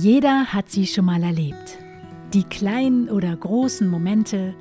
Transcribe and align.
Jeder 0.00 0.52
hat 0.52 0.70
sie 0.70 0.86
schon 0.86 1.06
mal 1.06 1.24
erlebt. 1.24 1.76
Die 2.32 2.44
kleinen 2.44 3.10
oder 3.10 3.34
großen 3.34 3.88
Momente, 3.88 4.54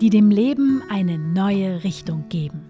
die 0.00 0.08
dem 0.08 0.30
Leben 0.30 0.84
eine 0.88 1.18
neue 1.18 1.82
Richtung 1.82 2.26
geben. 2.28 2.60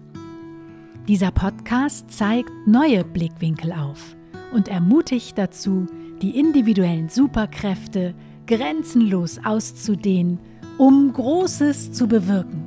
Dieser 1.07 1.29
Podcast 1.29 2.09
zeigt 2.09 2.49
neue 2.65 3.03
Blickwinkel 3.03 3.71
auf 3.73 4.15
und 4.55 4.69
ermutigt 4.69 5.37
dazu, 5.37 5.85
die 6.23 6.39
individuellen 6.39 7.09
Superkräfte 7.09 8.15
grenzenlos 8.47 9.39
auszudehnen, 9.45 10.39
um 10.79 11.13
Großes 11.13 11.91
zu 11.91 12.07
bewirken. 12.07 12.63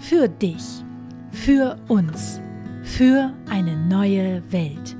Für 0.00 0.28
dich, 0.28 0.84
für 1.30 1.78
uns, 1.88 2.42
für 2.82 3.32
eine 3.48 3.74
neue 3.74 4.42
Welt. 4.52 4.94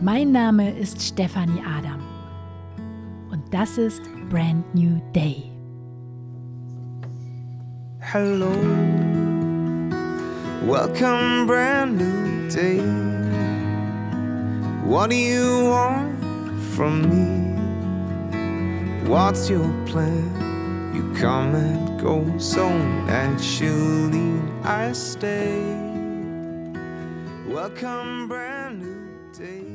Mein 0.00 0.32
Name 0.32 0.70
ist 0.78 1.02
Stefanie 1.02 1.60
Adam 1.60 2.15
das 3.50 3.78
ist 3.78 4.02
Brand 4.28 4.64
New 4.74 5.00
Day. 5.12 5.50
Hello, 8.00 8.50
welcome, 10.64 11.46
brand 11.46 11.98
new 11.98 12.48
day. 12.48 12.80
What 14.84 15.10
do 15.10 15.16
you 15.16 15.64
want 15.64 16.16
from 16.74 17.02
me? 17.10 17.36
What's 19.08 19.50
your 19.50 19.68
plan? 19.86 20.92
You 20.94 21.12
come 21.20 21.54
and 21.54 22.00
go 22.00 22.24
so 22.38 22.68
naturally. 23.06 24.40
I 24.62 24.92
stay. 24.92 25.58
Welcome, 27.48 28.28
brand 28.28 28.82
new 28.82 29.08
day. 29.36 29.65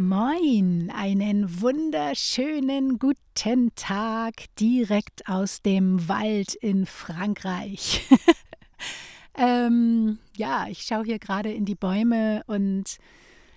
Moin, 0.00 0.92
einen 0.94 1.60
wunderschönen 1.60 3.00
guten 3.00 3.74
Tag 3.74 4.44
direkt 4.60 5.28
aus 5.28 5.60
dem 5.60 6.08
Wald 6.08 6.54
in 6.54 6.86
Frankreich. 6.86 8.06
ähm, 9.36 10.20
ja, 10.36 10.68
ich 10.68 10.82
schaue 10.82 11.04
hier 11.04 11.18
gerade 11.18 11.50
in 11.50 11.64
die 11.64 11.74
Bäume 11.74 12.44
und 12.46 12.98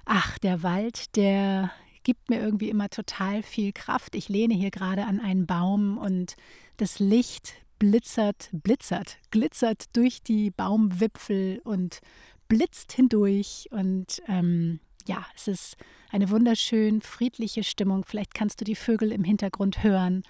ach, 0.05 0.39
der 0.39 0.63
Wald, 0.63 1.15
der 1.15 1.69
gibt 2.01 2.31
mir 2.31 2.39
irgendwie 2.41 2.69
immer 2.69 2.89
total 2.89 3.43
viel 3.43 3.71
Kraft. 3.71 4.15
Ich 4.15 4.27
lehne 4.27 4.55
hier 4.55 4.71
gerade 4.71 5.05
an 5.05 5.19
einen 5.19 5.45
Baum 5.45 5.99
und 5.99 6.37
das 6.77 6.97
Licht 6.97 7.53
blitzert, 7.77 8.49
blitzert, 8.51 9.19
glitzert 9.29 9.95
durch 9.95 10.23
die 10.23 10.49
Baumwipfel 10.49 11.61
und 11.63 11.99
blitzt 12.47 12.93
hindurch 12.93 13.67
und 13.69 14.23
ähm, 14.27 14.79
ja, 15.07 15.25
es 15.35 15.47
ist 15.47 15.77
eine 16.11 16.29
wunderschön 16.29 17.01
friedliche 17.01 17.63
Stimmung. 17.63 18.03
Vielleicht 18.05 18.33
kannst 18.33 18.59
du 18.61 18.65
die 18.65 18.75
Vögel 18.75 19.11
im 19.11 19.23
Hintergrund 19.23 19.83
hören. 19.83 20.23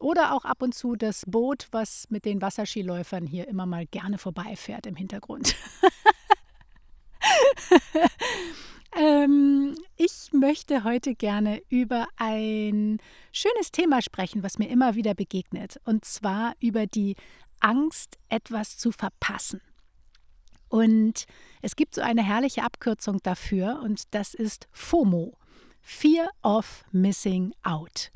Oder 0.00 0.34
auch 0.34 0.44
ab 0.44 0.62
und 0.62 0.74
zu 0.74 0.96
das 0.96 1.24
Boot, 1.26 1.68
was 1.72 2.06
mit 2.10 2.24
den 2.24 2.40
Wasserskiläufern 2.40 3.26
hier 3.26 3.46
immer 3.48 3.66
mal 3.66 3.86
gerne 3.86 4.16
vorbeifährt 4.16 4.86
im 4.86 4.96
Hintergrund. 4.96 5.54
ähm, 8.96 9.76
ich 9.96 10.32
möchte 10.32 10.84
heute 10.84 11.14
gerne 11.14 11.62
über 11.68 12.08
ein 12.16 12.98
schönes 13.30 13.72
Thema 13.72 14.00
sprechen, 14.00 14.42
was 14.42 14.58
mir 14.58 14.70
immer 14.70 14.94
wieder 14.94 15.14
begegnet. 15.14 15.78
Und 15.84 16.06
zwar 16.06 16.54
über 16.60 16.86
die 16.86 17.14
Angst, 17.60 18.18
etwas 18.30 18.78
zu 18.78 18.92
verpassen. 18.92 19.60
Und 20.70 21.26
es 21.62 21.74
gibt 21.74 21.96
so 21.96 22.00
eine 22.00 22.22
herrliche 22.22 22.62
Abkürzung 22.62 23.18
dafür 23.22 23.80
und 23.82 24.14
das 24.14 24.34
ist 24.34 24.68
FOMO, 24.70 25.36
Fear 25.82 26.30
of 26.42 26.84
Missing 26.92 27.52
Out. 27.64 28.12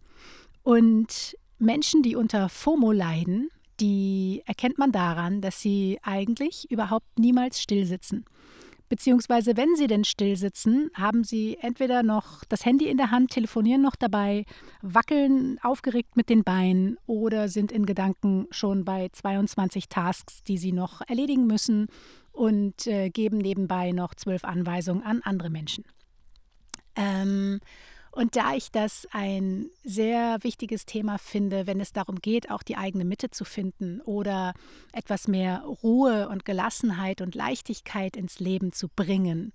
Und 0.62 1.36
Menschen, 1.58 2.02
die 2.02 2.14
unter 2.14 2.48
FOMO 2.48 2.92
leiden, 2.92 3.50
die 3.80 4.42
erkennt 4.46 4.78
man 4.78 4.92
daran, 4.92 5.40
dass 5.40 5.60
sie 5.60 5.98
eigentlich 6.02 6.70
überhaupt 6.70 7.18
niemals 7.18 7.60
stillsitzen. 7.60 8.24
Beziehungsweise, 8.88 9.56
wenn 9.56 9.74
sie 9.76 9.86
denn 9.86 10.04
still 10.04 10.36
sitzen, 10.36 10.90
haben 10.94 11.24
sie 11.24 11.56
entweder 11.60 12.02
noch 12.02 12.44
das 12.44 12.64
Handy 12.64 12.88
in 12.88 12.96
der 12.96 13.10
Hand, 13.10 13.30
telefonieren 13.30 13.82
noch 13.82 13.96
dabei, 13.96 14.44
wackeln 14.82 15.58
aufgeregt 15.62 16.16
mit 16.16 16.28
den 16.28 16.44
Beinen 16.44 16.98
oder 17.06 17.48
sind 17.48 17.72
in 17.72 17.86
Gedanken 17.86 18.46
schon 18.50 18.84
bei 18.84 19.08
22 19.10 19.88
Tasks, 19.88 20.42
die 20.42 20.58
sie 20.58 20.72
noch 20.72 21.00
erledigen 21.08 21.46
müssen 21.46 21.88
und 22.32 22.86
äh, 22.86 23.10
geben 23.10 23.38
nebenbei 23.38 23.92
noch 23.92 24.14
zwölf 24.14 24.44
Anweisungen 24.44 25.02
an 25.02 25.22
andere 25.22 25.50
Menschen. 25.50 25.84
Ähm, 26.96 27.60
und 28.14 28.36
da 28.36 28.54
ich 28.54 28.70
das 28.70 29.08
ein 29.10 29.70
sehr 29.82 30.38
wichtiges 30.42 30.86
Thema 30.86 31.18
finde, 31.18 31.66
wenn 31.66 31.80
es 31.80 31.92
darum 31.92 32.20
geht, 32.20 32.48
auch 32.50 32.62
die 32.62 32.76
eigene 32.76 33.04
Mitte 33.04 33.30
zu 33.30 33.44
finden 33.44 34.00
oder 34.02 34.54
etwas 34.92 35.26
mehr 35.26 35.64
Ruhe 35.82 36.28
und 36.28 36.44
Gelassenheit 36.44 37.20
und 37.20 37.34
Leichtigkeit 37.34 38.16
ins 38.16 38.38
Leben 38.38 38.72
zu 38.72 38.88
bringen, 38.88 39.52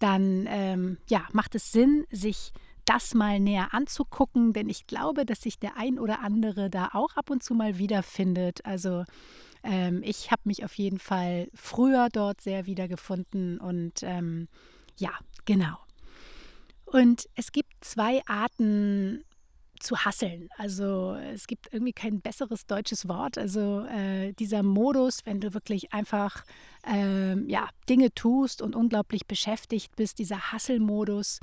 dann 0.00 0.46
ähm, 0.48 0.98
ja, 1.08 1.28
macht 1.32 1.54
es 1.54 1.70
Sinn, 1.70 2.04
sich 2.10 2.52
das 2.84 3.14
mal 3.14 3.38
näher 3.38 3.72
anzugucken, 3.72 4.52
denn 4.52 4.68
ich 4.68 4.88
glaube, 4.88 5.24
dass 5.24 5.40
sich 5.40 5.60
der 5.60 5.76
ein 5.76 6.00
oder 6.00 6.20
andere 6.20 6.70
da 6.70 6.90
auch 6.94 7.14
ab 7.14 7.30
und 7.30 7.44
zu 7.44 7.54
mal 7.54 7.78
wiederfindet. 7.78 8.66
Also 8.66 9.04
ähm, 9.62 10.02
ich 10.02 10.32
habe 10.32 10.42
mich 10.46 10.64
auf 10.64 10.74
jeden 10.74 10.98
Fall 10.98 11.48
früher 11.54 12.08
dort 12.12 12.40
sehr 12.40 12.66
wiedergefunden 12.66 13.58
und 13.60 14.02
ähm, 14.02 14.48
ja, 14.96 15.12
genau. 15.44 15.78
Und 16.92 17.26
es 17.36 17.52
gibt 17.52 17.72
zwei 17.80 18.20
Arten 18.26 19.24
zu 19.80 19.96
hasseln. 19.96 20.48
Also 20.58 21.14
es 21.14 21.46
gibt 21.46 21.72
irgendwie 21.72 21.94
kein 21.94 22.20
besseres 22.20 22.66
deutsches 22.66 23.08
Wort. 23.08 23.38
Also 23.38 23.80
äh, 23.86 24.32
dieser 24.34 24.62
Modus, 24.62 25.20
wenn 25.24 25.40
du 25.40 25.54
wirklich 25.54 25.92
einfach 25.94 26.44
äh, 26.86 27.34
ja, 27.50 27.68
Dinge 27.88 28.12
tust 28.14 28.60
und 28.60 28.76
unglaublich 28.76 29.26
beschäftigt 29.26 29.96
bist, 29.96 30.18
dieser 30.18 30.52
Hasselmodus. 30.52 31.40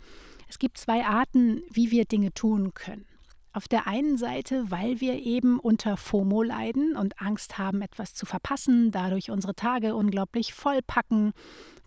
Es 0.47 0.59
gibt 0.59 0.77
zwei 0.77 1.03
Arten, 1.03 1.63
wie 1.71 1.89
wir 1.89 2.05
Dinge 2.05 2.31
tun 2.31 2.73
können. 2.75 3.08
Auf 3.51 3.67
der 3.67 3.87
einen 3.87 4.17
Seite, 4.17 4.69
weil 4.69 5.01
wir 5.01 5.15
eben 5.23 5.59
unter 5.59 5.97
FOMO 5.97 6.43
leiden 6.43 6.95
und 6.95 7.19
Angst 7.19 7.57
haben, 7.57 7.81
etwas 7.81 8.13
zu 8.13 8.27
verpassen, 8.27 8.91
dadurch 8.91 9.31
unsere 9.31 9.55
Tage 9.55 9.95
unglaublich 9.95 10.53
vollpacken, 10.53 11.33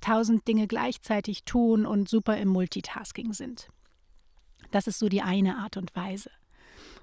tausend 0.00 0.48
Dinge 0.48 0.66
gleichzeitig 0.66 1.44
tun 1.44 1.86
und 1.86 2.08
super 2.08 2.36
im 2.36 2.48
Multitasking 2.48 3.32
sind. 3.32 3.68
Das 4.72 4.88
ist 4.88 4.98
so 4.98 5.08
die 5.08 5.22
eine 5.22 5.58
Art 5.58 5.76
und 5.76 5.94
Weise. 5.94 6.30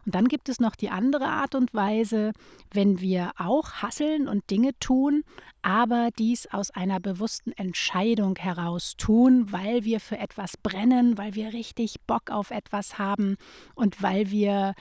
Und 0.05 0.15
dann 0.15 0.27
gibt 0.27 0.49
es 0.49 0.59
noch 0.59 0.75
die 0.75 0.89
andere 0.89 1.27
Art 1.27 1.55
und 1.55 1.73
Weise, 1.73 2.31
wenn 2.71 2.99
wir 2.99 3.31
auch 3.37 3.73
hasseln 3.73 4.27
und 4.27 4.49
Dinge 4.49 4.71
tun, 4.79 5.23
aber 5.61 6.09
dies 6.17 6.47
aus 6.47 6.71
einer 6.71 6.99
bewussten 6.99 7.51
Entscheidung 7.51 8.35
heraus 8.37 8.95
tun, 8.97 9.51
weil 9.51 9.83
wir 9.83 9.99
für 9.99 10.17
etwas 10.17 10.57
brennen, 10.57 11.17
weil 11.17 11.35
wir 11.35 11.53
richtig 11.53 12.01
Bock 12.07 12.31
auf 12.31 12.51
etwas 12.51 12.97
haben 12.97 13.35
und 13.75 14.01
weil 14.01 14.31
wir 14.31 14.73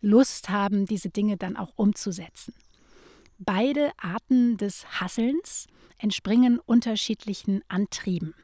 Lust 0.00 0.48
haben, 0.48 0.86
diese 0.86 1.10
Dinge 1.10 1.36
dann 1.36 1.56
auch 1.56 1.72
umzusetzen. 1.76 2.54
Beide 3.38 3.92
Arten 3.98 4.56
des 4.56 5.00
Hasselns 5.00 5.66
entspringen 5.98 6.58
unterschiedlichen 6.58 7.62
Antrieben. 7.68 8.34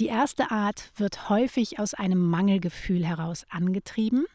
Die 0.00 0.06
erste 0.06 0.50
Art 0.50 0.90
wird 0.96 1.28
häufig 1.28 1.78
aus 1.78 1.94
einem 1.94 2.28
Mangelgefühl 2.28 3.04
heraus 3.06 3.44
angetrieben 3.50 4.26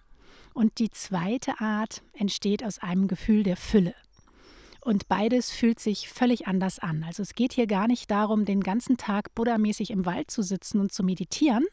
und 0.57 0.79
die 0.79 0.89
zweite 0.89 1.61
Art 1.61 2.01
entsteht 2.13 2.63
aus 2.63 2.79
einem 2.79 3.07
Gefühl 3.07 3.43
der 3.43 3.57
Fülle. 3.57 3.93
Und 4.81 5.07
beides 5.07 5.51
fühlt 5.51 5.79
sich 5.79 6.09
völlig 6.09 6.47
anders 6.47 6.79
an. 6.79 7.03
Also 7.05 7.21
es 7.21 7.35
geht 7.35 7.53
hier 7.53 7.67
gar 7.67 7.87
nicht 7.87 8.09
darum, 8.09 8.43
den 8.43 8.61
ganzen 8.61 8.97
Tag 8.97 9.35
buddhamäßig 9.35 9.91
im 9.91 10.07
Wald 10.07 10.31
zu 10.31 10.41
sitzen 10.41 10.79
und 10.79 10.91
zu 10.91 11.03
meditieren. 11.03 11.65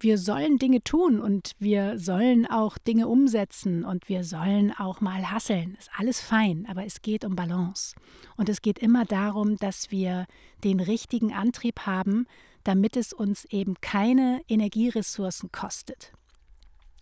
Wir 0.00 0.16
sollen 0.16 0.58
Dinge 0.58 0.82
tun 0.82 1.20
und 1.20 1.52
wir 1.58 1.98
sollen 1.98 2.46
auch 2.46 2.78
Dinge 2.78 3.06
umsetzen 3.06 3.84
und 3.84 4.08
wir 4.08 4.24
sollen 4.24 4.72
auch 4.72 5.02
mal 5.02 5.30
hasseln. 5.30 5.76
Ist 5.78 5.90
alles 5.98 6.20
fein, 6.20 6.66
aber 6.70 6.86
es 6.86 7.02
geht 7.02 7.22
um 7.22 7.36
Balance. 7.36 7.94
Und 8.38 8.48
es 8.48 8.62
geht 8.62 8.78
immer 8.78 9.04
darum, 9.04 9.56
dass 9.56 9.90
wir 9.90 10.26
den 10.64 10.80
richtigen 10.80 11.34
Antrieb 11.34 11.80
haben, 11.80 12.26
damit 12.64 12.96
es 12.96 13.12
uns 13.12 13.44
eben 13.46 13.74
keine 13.82 14.40
Energieressourcen 14.48 15.52
kostet. 15.52 16.12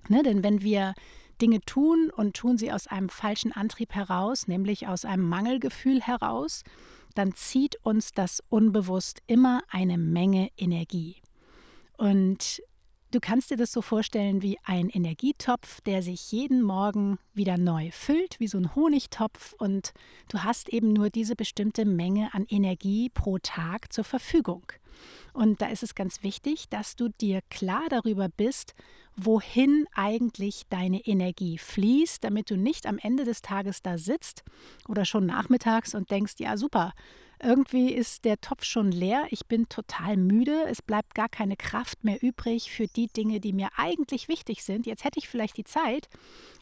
Ne, 0.08 0.22
denn 0.22 0.42
wenn 0.42 0.62
wir 0.62 0.94
Dinge 1.40 1.60
tun 1.60 2.10
und 2.14 2.36
tun 2.36 2.58
sie 2.58 2.72
aus 2.72 2.86
einem 2.86 3.08
falschen 3.08 3.52
Antrieb 3.52 3.94
heraus, 3.94 4.46
nämlich 4.46 4.86
aus 4.86 5.04
einem 5.04 5.28
Mangelgefühl 5.28 6.00
heraus, 6.00 6.62
dann 7.14 7.34
zieht 7.34 7.76
uns 7.82 8.12
das 8.12 8.42
unbewusst 8.48 9.22
immer 9.26 9.62
eine 9.70 9.98
Menge 9.98 10.50
Energie. 10.56 11.16
Und 11.96 12.62
Du 13.14 13.20
kannst 13.20 13.52
dir 13.52 13.56
das 13.56 13.70
so 13.70 13.80
vorstellen 13.80 14.42
wie 14.42 14.58
ein 14.64 14.88
Energietopf, 14.88 15.80
der 15.82 16.02
sich 16.02 16.32
jeden 16.32 16.62
Morgen 16.62 17.20
wieder 17.32 17.56
neu 17.56 17.92
füllt, 17.92 18.40
wie 18.40 18.48
so 18.48 18.58
ein 18.58 18.74
Honigtopf. 18.74 19.52
Und 19.52 19.92
du 20.30 20.42
hast 20.42 20.68
eben 20.68 20.92
nur 20.92 21.10
diese 21.10 21.36
bestimmte 21.36 21.84
Menge 21.84 22.34
an 22.34 22.44
Energie 22.48 23.10
pro 23.10 23.38
Tag 23.38 23.92
zur 23.92 24.02
Verfügung. 24.02 24.64
Und 25.32 25.62
da 25.62 25.66
ist 25.66 25.84
es 25.84 25.94
ganz 25.94 26.24
wichtig, 26.24 26.68
dass 26.70 26.96
du 26.96 27.08
dir 27.08 27.40
klar 27.50 27.84
darüber 27.88 28.28
bist, 28.28 28.74
wohin 29.14 29.86
eigentlich 29.94 30.64
deine 30.68 30.98
Energie 31.06 31.56
fließt, 31.56 32.24
damit 32.24 32.50
du 32.50 32.56
nicht 32.56 32.84
am 32.84 32.98
Ende 32.98 33.22
des 33.22 33.42
Tages 33.42 33.80
da 33.80 33.96
sitzt 33.96 34.42
oder 34.88 35.04
schon 35.04 35.24
nachmittags 35.24 35.94
und 35.94 36.10
denkst, 36.10 36.34
ja 36.38 36.56
super, 36.56 36.92
irgendwie 37.42 37.92
ist 37.92 38.24
der 38.24 38.40
Topf 38.40 38.64
schon 38.64 38.90
leer, 38.90 39.26
ich 39.30 39.46
bin 39.46 39.68
total 39.68 40.16
müde, 40.16 40.64
es 40.68 40.82
bleibt 40.82 41.14
gar 41.14 41.28
keine 41.28 41.56
Kraft 41.56 42.04
mehr 42.04 42.22
übrig 42.22 42.70
für 42.70 42.86
die 42.86 43.08
Dinge, 43.08 43.40
die 43.40 43.52
mir 43.52 43.68
eigentlich 43.76 44.28
wichtig 44.28 44.64
sind. 44.64 44.86
Jetzt 44.86 45.04
hätte 45.04 45.18
ich 45.18 45.28
vielleicht 45.28 45.56
die 45.56 45.64
Zeit, 45.64 46.08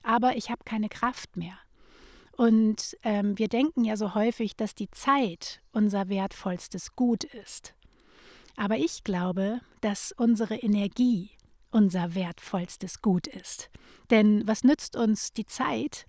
aber 0.03 0.37
ich 0.37 0.51
habe 0.51 0.65
keine 0.65 0.89
Kraft 0.89 1.37
mehr. 1.37 1.57
Und 2.33 2.97
ähm, 3.03 3.39
wir 3.39 3.49
denken 3.49 3.85
ja 3.85 3.97
so 3.97 4.15
häufig, 4.15 4.57
dass 4.57 4.75
die 4.75 4.91
Zeit 4.91 5.61
unser 5.73 6.09
wertvollstes 6.09 6.97
Gut 6.97 7.25
ist. 7.25 7.75
Aber 8.57 8.79
ich 8.79 9.05
glaube, 9.05 9.61
dass 9.81 10.13
unsere 10.13 10.57
Energie 10.57 11.31
unser 11.71 12.15
wertvollstes 12.15 13.03
Gut 13.03 13.27
ist. 13.27 13.71
Denn 14.11 14.47
was 14.47 14.65
nützt 14.65 14.97
uns 14.97 15.33
die 15.33 15.47
Zeit, 15.47 16.07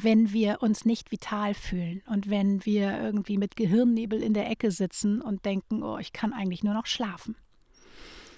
wenn 0.00 0.32
wir 0.32 0.62
uns 0.62 0.84
nicht 0.84 1.10
vital 1.10 1.54
fühlen 1.54 2.02
und 2.06 2.30
wenn 2.30 2.64
wir 2.64 3.00
irgendwie 3.00 3.36
mit 3.36 3.56
Gehirnnebel 3.56 4.22
in 4.22 4.32
der 4.32 4.48
Ecke 4.48 4.70
sitzen 4.70 5.20
und 5.20 5.44
denken, 5.44 5.82
oh, 5.82 5.98
ich 5.98 6.12
kann 6.12 6.32
eigentlich 6.32 6.62
nur 6.62 6.74
noch 6.74 6.86
schlafen. 6.86 7.36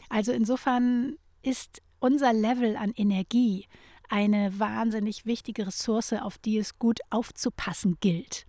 Also 0.09 0.33
insofern 0.33 1.17
ist 1.43 1.83
unser 1.99 2.33
Level 2.33 2.77
an 2.77 2.93
Energie 2.97 3.67
eine 4.09 4.59
wahnsinnig 4.59 5.27
wichtige 5.27 5.67
Ressource, 5.67 6.15
auf 6.15 6.39
die 6.39 6.59
es 6.59 6.79
gut 6.79 7.01
aufzupassen 7.11 7.99
gilt. 8.01 8.47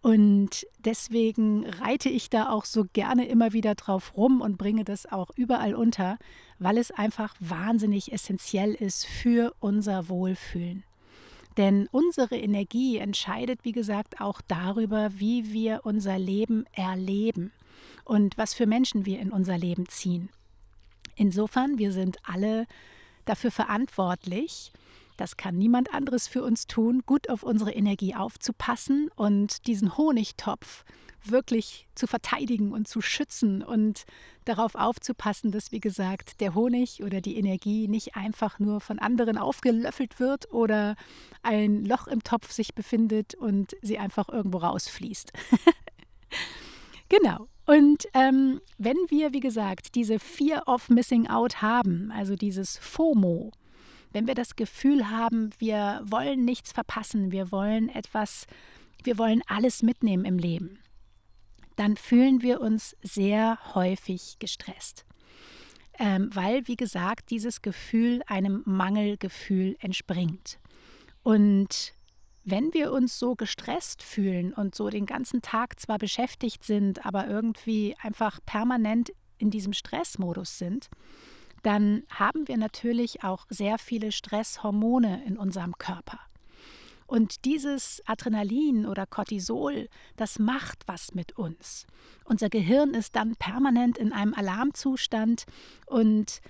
Und 0.00 0.66
deswegen 0.78 1.66
reite 1.66 2.08
ich 2.08 2.28
da 2.28 2.50
auch 2.50 2.64
so 2.64 2.84
gerne 2.92 3.26
immer 3.26 3.52
wieder 3.52 3.74
drauf 3.74 4.16
rum 4.16 4.40
und 4.40 4.58
bringe 4.58 4.84
das 4.84 5.06
auch 5.06 5.30
überall 5.36 5.74
unter, 5.74 6.18
weil 6.58 6.78
es 6.78 6.90
einfach 6.90 7.34
wahnsinnig 7.40 8.12
essentiell 8.12 8.74
ist 8.74 9.06
für 9.06 9.54
unser 9.60 10.08
Wohlfühlen. 10.08 10.84
Denn 11.56 11.88
unsere 11.92 12.36
Energie 12.36 12.98
entscheidet, 12.98 13.60
wie 13.62 13.72
gesagt, 13.72 14.20
auch 14.20 14.40
darüber, 14.48 15.10
wie 15.18 15.52
wir 15.52 15.80
unser 15.84 16.18
Leben 16.18 16.64
erleben 16.72 17.52
und 18.04 18.36
was 18.36 18.54
für 18.54 18.66
Menschen 18.66 19.06
wir 19.06 19.20
in 19.20 19.30
unser 19.30 19.56
Leben 19.56 19.88
ziehen. 19.88 20.30
Insofern, 21.16 21.78
wir 21.78 21.92
sind 21.92 22.18
alle 22.24 22.66
dafür 23.24 23.50
verantwortlich, 23.50 24.72
das 25.16 25.36
kann 25.36 25.56
niemand 25.56 25.94
anderes 25.94 26.26
für 26.26 26.42
uns 26.42 26.66
tun, 26.66 27.02
gut 27.06 27.30
auf 27.30 27.44
unsere 27.44 27.72
Energie 27.72 28.14
aufzupassen 28.16 29.10
und 29.14 29.66
diesen 29.68 29.96
Honigtopf 29.96 30.84
wirklich 31.30 31.86
zu 31.94 32.06
verteidigen 32.06 32.72
und 32.72 32.88
zu 32.88 33.00
schützen 33.00 33.62
und 33.62 34.04
darauf 34.44 34.74
aufzupassen, 34.74 35.50
dass, 35.50 35.72
wie 35.72 35.80
gesagt, 35.80 36.40
der 36.40 36.54
Honig 36.54 37.02
oder 37.02 37.20
die 37.20 37.36
Energie 37.36 37.88
nicht 37.88 38.16
einfach 38.16 38.58
nur 38.58 38.80
von 38.80 38.98
anderen 38.98 39.38
aufgelöffelt 39.38 40.20
wird 40.20 40.52
oder 40.52 40.96
ein 41.42 41.84
Loch 41.84 42.06
im 42.06 42.22
Topf 42.22 42.52
sich 42.52 42.74
befindet 42.74 43.34
und 43.34 43.76
sie 43.82 43.98
einfach 43.98 44.28
irgendwo 44.28 44.58
rausfließt. 44.58 45.32
genau. 47.08 47.48
Und 47.66 48.06
ähm, 48.12 48.60
wenn 48.76 48.98
wir, 49.08 49.32
wie 49.32 49.40
gesagt, 49.40 49.94
diese 49.94 50.18
Fear 50.18 50.68
of 50.68 50.90
Missing 50.90 51.28
Out 51.28 51.62
haben, 51.62 52.12
also 52.12 52.36
dieses 52.36 52.76
FOMO, 52.76 53.52
wenn 54.12 54.26
wir 54.26 54.34
das 54.34 54.54
Gefühl 54.54 55.10
haben, 55.10 55.50
wir 55.58 56.02
wollen 56.04 56.44
nichts 56.44 56.72
verpassen, 56.72 57.32
wir 57.32 57.50
wollen 57.50 57.88
etwas, 57.88 58.46
wir 59.02 59.18
wollen 59.18 59.42
alles 59.46 59.82
mitnehmen 59.82 60.24
im 60.24 60.38
Leben, 60.38 60.78
dann 61.76 61.96
fühlen 61.96 62.42
wir 62.42 62.60
uns 62.60 62.96
sehr 63.02 63.58
häufig 63.74 64.36
gestresst. 64.38 65.04
Ähm, 65.98 66.30
weil, 66.32 66.66
wie 66.66 66.76
gesagt, 66.76 67.30
dieses 67.30 67.62
Gefühl 67.62 68.22
einem 68.26 68.62
Mangelgefühl 68.64 69.76
entspringt. 69.80 70.58
Und 71.22 71.94
wenn 72.44 72.74
wir 72.74 72.92
uns 72.92 73.18
so 73.18 73.34
gestresst 73.36 74.02
fühlen 74.02 74.52
und 74.52 74.74
so 74.74 74.90
den 74.90 75.06
ganzen 75.06 75.40
Tag 75.40 75.80
zwar 75.80 75.98
beschäftigt 75.98 76.64
sind, 76.64 77.06
aber 77.06 77.26
irgendwie 77.26 77.96
einfach 78.02 78.40
permanent 78.44 79.12
in 79.38 79.50
diesem 79.50 79.72
Stressmodus 79.72 80.58
sind, 80.58 80.90
dann 81.62 82.02
haben 82.10 82.46
wir 82.46 82.58
natürlich 82.58 83.24
auch 83.24 83.46
sehr 83.48 83.78
viele 83.78 84.12
Stresshormone 84.12 85.24
in 85.24 85.38
unserem 85.38 85.78
Körper. 85.78 86.20
Und 87.06 87.44
dieses 87.44 88.02
Adrenalin 88.06 88.86
oder 88.86 89.06
Cortisol, 89.06 89.88
das 90.16 90.38
macht 90.38 90.84
was 90.86 91.14
mit 91.14 91.36
uns. 91.36 91.86
Unser 92.24 92.48
Gehirn 92.48 92.94
ist 92.94 93.16
dann 93.16 93.36
permanent 93.36 93.98
in 93.98 94.12
einem 94.12 94.34
Alarmzustand 94.34 95.44
und 95.86 96.40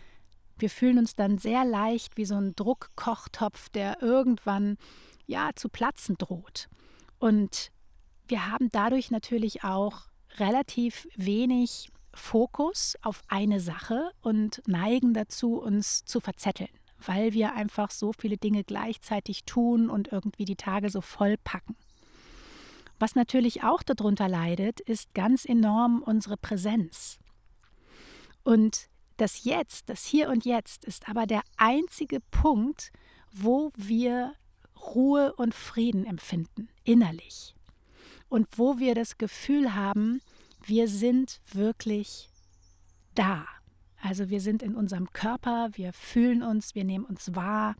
wir 0.56 0.70
fühlen 0.70 0.98
uns 0.98 1.16
dann 1.16 1.38
sehr 1.38 1.64
leicht 1.64 2.16
wie 2.16 2.24
so 2.24 2.36
ein 2.36 2.54
Druckkochtopf, 2.54 3.68
der 3.70 4.00
irgendwann 4.02 4.76
ja 5.26 5.50
zu 5.54 5.68
platzen 5.68 6.16
droht. 6.16 6.68
Und 7.18 7.70
wir 8.28 8.50
haben 8.50 8.68
dadurch 8.70 9.10
natürlich 9.10 9.64
auch 9.64 10.06
relativ 10.38 11.08
wenig 11.16 11.90
Fokus 12.14 12.94
auf 13.02 13.22
eine 13.28 13.60
Sache 13.60 14.10
und 14.20 14.62
neigen 14.66 15.14
dazu, 15.14 15.56
uns 15.56 16.04
zu 16.04 16.20
verzetteln, 16.20 16.70
weil 17.06 17.32
wir 17.32 17.54
einfach 17.54 17.90
so 17.90 18.12
viele 18.12 18.36
Dinge 18.36 18.64
gleichzeitig 18.64 19.44
tun 19.44 19.90
und 19.90 20.12
irgendwie 20.12 20.44
die 20.44 20.56
Tage 20.56 20.90
so 20.90 21.00
voll 21.00 21.36
packen. 21.38 21.76
Was 22.98 23.14
natürlich 23.14 23.64
auch 23.64 23.82
darunter 23.82 24.28
leidet, 24.28 24.80
ist 24.80 25.14
ganz 25.14 25.44
enorm 25.44 26.02
unsere 26.02 26.36
Präsenz. 26.36 27.18
Und 28.44 28.88
das 29.16 29.44
Jetzt, 29.44 29.88
das 29.88 30.04
Hier 30.04 30.28
und 30.28 30.44
Jetzt 30.44 30.84
ist 30.84 31.08
aber 31.08 31.26
der 31.26 31.42
einzige 31.56 32.20
Punkt, 32.30 32.92
wo 33.32 33.72
wir 33.76 34.34
Ruhe 34.94 35.34
und 35.34 35.54
Frieden 35.54 36.06
empfinden, 36.06 36.68
innerlich. 36.84 37.54
Und 38.28 38.46
wo 38.56 38.78
wir 38.78 38.94
das 38.94 39.18
Gefühl 39.18 39.74
haben, 39.74 40.20
wir 40.64 40.88
sind 40.88 41.40
wirklich 41.52 42.28
da. 43.14 43.46
Also 44.04 44.28
wir 44.28 44.42
sind 44.42 44.62
in 44.62 44.74
unserem 44.76 45.10
Körper, 45.14 45.70
wir 45.72 45.94
fühlen 45.94 46.42
uns, 46.42 46.74
wir 46.74 46.84
nehmen 46.84 47.06
uns 47.06 47.34
wahr. 47.34 47.74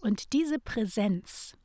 Und 0.00 0.32
diese 0.32 0.58
Präsenz, 0.58 1.56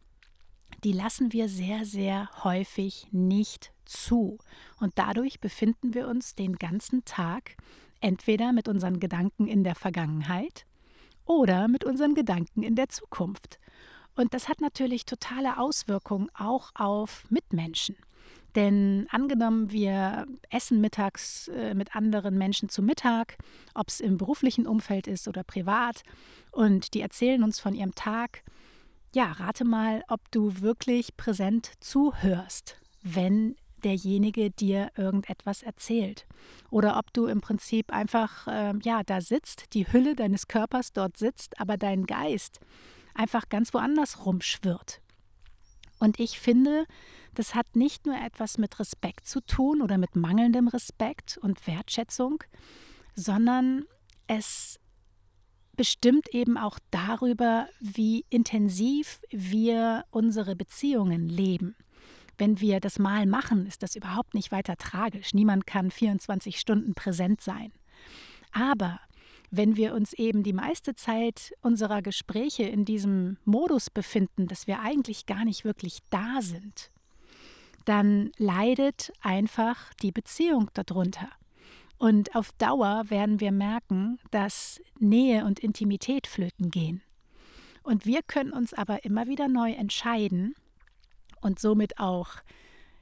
die 0.84 0.92
lassen 0.92 1.34
wir 1.34 1.50
sehr, 1.50 1.84
sehr 1.84 2.30
häufig 2.44 3.08
nicht 3.10 3.74
zu. 3.86 4.38
Und 4.80 4.94
dadurch 5.00 5.40
befinden 5.40 5.96
wir 5.96 6.08
uns 6.08 6.36
den 6.36 6.58
ganzen 6.58 7.06
Tag 7.06 7.58
entweder 8.00 8.54
mit 8.54 8.68
unseren 8.68 9.00
Gedanken 9.00 9.48
in 9.48 9.64
der 9.64 9.74
Vergangenheit 9.74 10.68
oder 11.26 11.68
mit 11.68 11.84
unseren 11.84 12.14
Gedanken 12.14 12.62
in 12.62 12.76
der 12.76 12.90
Zukunft. 12.90 13.58
Und 14.16 14.36
das 14.36 14.48
hat 14.48 14.62
natürlich 14.62 15.06
totale 15.06 15.58
Auswirkungen 15.58 16.30
auch 16.36 16.70
auf 16.76 17.26
Mitmenschen. 17.32 17.96
Denn 18.56 19.08
angenommen, 19.12 19.72
wir 19.72 20.26
essen 20.50 20.82
mittags 20.82 21.48
äh, 21.50 21.74
mit 21.74 21.96
anderen 21.96 22.38
Menschen 22.38 22.70
zu 22.70 22.82
Mittag, 22.82 23.38
ob 23.74 23.90
es 23.90 24.00
im 24.00 24.18
beruflichen 24.18 24.66
Umfeld 24.66 25.08
ist 25.08 25.28
oder 25.28 25.44
privat, 25.44 26.04
und 26.52 26.94
die 26.94 27.02
erzählen 27.02 27.44
uns 27.44 27.60
von 27.60 27.76
ihrem 27.76 27.94
Tag, 27.94 28.44
ja, 29.14 29.32
rate 29.32 29.64
mal, 29.64 30.04
ob 30.08 30.32
du 30.32 30.62
wirklich 30.62 31.16
präsent 31.18 31.72
zuhörst, 31.80 32.78
wenn 33.04 33.56
derjenige 33.84 34.50
dir 34.50 34.92
irgendetwas 34.96 35.62
erzählt. 35.64 36.26
Oder 36.70 36.98
ob 36.98 37.14
du 37.14 37.28
im 37.28 37.42
Prinzip 37.42 37.94
einfach, 37.94 38.48
äh, 38.48 38.74
ja, 38.84 39.04
da 39.04 39.22
sitzt, 39.22 39.74
die 39.74 39.92
Hülle 39.92 40.16
deines 40.16 40.48
Körpers 40.48 40.94
dort 40.94 41.18
sitzt, 41.18 41.60
aber 41.60 41.78
dein 41.78 42.06
Geist 42.06 42.60
einfach 43.14 43.50
ganz 43.50 43.74
woanders 43.74 44.26
rumschwirrt. 44.26 45.02
Und 46.00 46.20
ich 46.20 46.40
finde, 46.40 46.86
das 47.38 47.54
hat 47.54 47.76
nicht 47.76 48.08
nur 48.08 48.16
etwas 48.16 48.58
mit 48.58 48.80
Respekt 48.80 49.28
zu 49.28 49.42
tun 49.42 49.82
oder 49.84 49.98
mit 49.98 50.16
mangelndem 50.16 50.68
Respekt 50.68 51.38
und 51.38 51.68
Wertschätzung, 51.68 52.44
sondern 53.16 53.86
es 54.26 54.80
bestimmt 55.76 56.34
eben 56.34 56.58
auch 56.58 56.80
darüber, 56.90 57.68
wie 57.80 58.26
intensiv 58.32 59.22
wir 59.30 60.06
unsere 60.10 60.56
Beziehungen 60.56 61.30
leben. 61.30 61.76
Wenn 62.40 62.60
wir 62.60 62.80
das 62.80 62.98
mal 62.98 63.28
machen, 63.28 63.68
ist 63.68 63.84
das 63.84 63.96
überhaupt 63.96 64.34
nicht 64.34 64.52
weiter 64.52 64.76
tragisch. 64.76 65.36
Niemand 65.36 65.68
kann 65.68 65.92
24 65.92 66.60
Stunden 66.60 66.96
präsent 66.96 67.42
sein. 67.42 67.72
Aber 68.52 69.00
wenn 69.52 69.76
wir 69.76 69.94
uns 69.94 70.14
eben 70.14 70.42
die 70.42 70.54
meiste 70.54 70.96
Zeit 70.96 71.54
unserer 71.62 72.02
Gespräche 72.02 72.64
in 72.64 72.84
diesem 72.84 73.38
Modus 73.46 73.92
befinden, 73.92 74.48
dass 74.48 74.66
wir 74.66 74.80
eigentlich 74.80 75.28
gar 75.28 75.46
nicht 75.46 75.64
wirklich 75.64 76.00
da 76.10 76.42
sind, 76.42 76.92
dann 77.88 78.32
leidet 78.38 79.14
einfach 79.22 79.94
die 80.02 80.12
Beziehung 80.12 80.70
darunter. 80.74 81.30
Und 81.98 82.36
auf 82.36 82.52
Dauer 82.54 83.06
werden 83.08 83.40
wir 83.40 83.52
merken, 83.52 84.20
dass 84.30 84.82
Nähe 85.00 85.46
und 85.46 85.60
Intimität 85.60 86.28
flöten 86.28 86.70
gehen. 86.70 87.02
Und 87.84 88.06
wir 88.06 88.22
können 88.22 88.52
uns 88.52 88.74
aber 88.74 89.06
immer 89.06 89.28
wieder 89.28 89.48
neu 89.48 89.72
entscheiden 89.72 90.54
und 91.42 91.60
somit 91.60 91.98
auch 91.98 92.32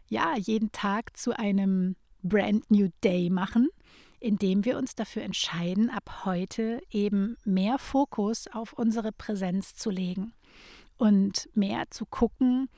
ja, 0.07 0.37
jeden 0.37 0.71
Tag 0.71 1.17
zu 1.17 1.37
einem 1.37 1.95
Brand 2.21 2.69
New 2.69 2.89
Day 3.03 3.31
machen, 3.31 3.69
indem 4.19 4.65
wir 4.65 4.77
uns 4.77 4.93
dafür 4.93 5.23
entscheiden, 5.23 5.89
ab 5.89 6.25
heute 6.25 6.79
eben 6.91 7.37
mehr 7.43 7.79
Fokus 7.79 8.47
auf 8.47 8.73
unsere 8.73 9.11
Präsenz 9.11 9.73
zu 9.73 9.89
legen 9.89 10.33
und 10.97 11.49
mehr 11.55 11.85
zu 11.89 12.05
gucken 12.05 12.69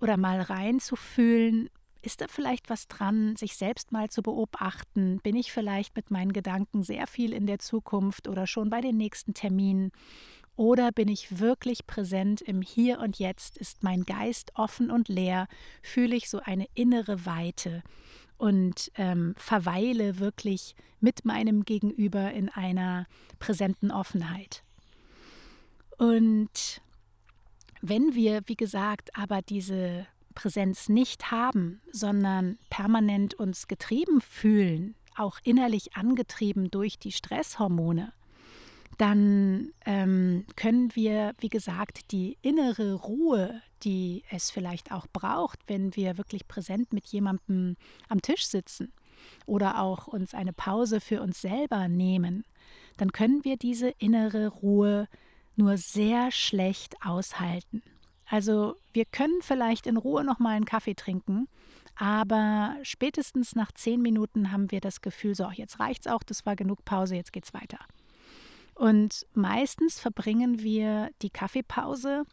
oder 0.00 0.16
mal 0.16 0.40
reinzufühlen, 0.40 1.68
ist 2.02 2.20
da 2.20 2.26
vielleicht 2.28 2.68
was 2.68 2.86
dran, 2.86 3.34
sich 3.36 3.56
selbst 3.56 3.90
mal 3.90 4.10
zu 4.10 4.22
beobachten? 4.22 5.20
Bin 5.22 5.36
ich 5.36 5.52
vielleicht 5.52 5.96
mit 5.96 6.10
meinen 6.10 6.32
Gedanken 6.32 6.82
sehr 6.82 7.06
viel 7.06 7.32
in 7.32 7.46
der 7.46 7.58
Zukunft 7.58 8.28
oder 8.28 8.46
schon 8.46 8.68
bei 8.68 8.80
den 8.80 8.96
nächsten 8.96 9.32
Terminen? 9.34 9.90
Oder 10.56 10.92
bin 10.92 11.08
ich 11.08 11.40
wirklich 11.40 11.86
präsent 11.86 12.40
im 12.40 12.62
Hier 12.62 13.00
und 13.00 13.18
Jetzt? 13.18 13.56
Ist 13.56 13.82
mein 13.82 14.04
Geist 14.04 14.52
offen 14.54 14.90
und 14.90 15.08
leer? 15.08 15.48
Fühle 15.82 16.14
ich 16.14 16.30
so 16.30 16.38
eine 16.38 16.66
innere 16.74 17.26
Weite 17.26 17.82
und 18.36 18.92
ähm, 18.96 19.34
verweile 19.36 20.18
wirklich 20.18 20.76
mit 21.00 21.24
meinem 21.24 21.64
Gegenüber 21.64 22.32
in 22.32 22.48
einer 22.50 23.06
präsenten 23.38 23.90
Offenheit? 23.90 24.62
Und 25.98 26.82
wenn 27.88 28.14
wir, 28.14 28.42
wie 28.46 28.56
gesagt, 28.56 29.10
aber 29.16 29.42
diese 29.42 30.06
Präsenz 30.34 30.88
nicht 30.88 31.30
haben, 31.30 31.80
sondern 31.92 32.58
permanent 32.70 33.34
uns 33.34 33.68
getrieben 33.68 34.20
fühlen, 34.20 34.94
auch 35.16 35.38
innerlich 35.44 35.94
angetrieben 35.94 36.70
durch 36.70 36.98
die 36.98 37.12
Stresshormone, 37.12 38.12
dann 38.96 39.72
ähm, 39.84 40.46
können 40.56 40.94
wir, 40.94 41.34
wie 41.38 41.48
gesagt, 41.48 42.10
die 42.10 42.38
innere 42.42 42.94
Ruhe, 42.94 43.60
die 43.82 44.22
es 44.30 44.50
vielleicht 44.50 44.90
auch 44.92 45.06
braucht, 45.12 45.58
wenn 45.66 45.94
wir 45.94 46.16
wirklich 46.16 46.48
präsent 46.48 46.92
mit 46.92 47.06
jemandem 47.08 47.76
am 48.08 48.22
Tisch 48.22 48.46
sitzen 48.46 48.92
oder 49.46 49.80
auch 49.80 50.06
uns 50.06 50.32
eine 50.32 50.52
Pause 50.52 51.00
für 51.00 51.20
uns 51.20 51.40
selber 51.40 51.88
nehmen, 51.88 52.44
dann 52.96 53.12
können 53.12 53.44
wir 53.44 53.56
diese 53.56 53.90
innere 53.98 54.48
Ruhe 54.48 55.08
nur 55.56 55.76
sehr 55.76 56.30
schlecht 56.30 56.96
aushalten. 57.04 57.82
Also 58.26 58.76
wir 58.92 59.04
können 59.04 59.40
vielleicht 59.42 59.86
in 59.86 59.96
Ruhe 59.96 60.24
noch 60.24 60.38
mal 60.38 60.56
einen 60.56 60.64
Kaffee 60.64 60.94
trinken, 60.94 61.46
aber 61.96 62.76
spätestens 62.82 63.54
nach 63.54 63.70
zehn 63.72 64.02
Minuten 64.02 64.50
haben 64.50 64.70
wir 64.70 64.80
das 64.80 65.00
Gefühl, 65.00 65.34
so 65.34 65.50
jetzt 65.50 65.78
reicht's 65.78 66.06
auch, 66.06 66.22
das 66.22 66.44
war 66.46 66.56
genug 66.56 66.84
Pause, 66.84 67.14
jetzt 67.14 67.32
geht's 67.32 67.54
weiter. 67.54 67.78
Und 68.74 69.26
meistens 69.34 70.00
verbringen 70.00 70.60
wir 70.60 71.10
die 71.22 71.30
Kaffeepause, 71.30 72.24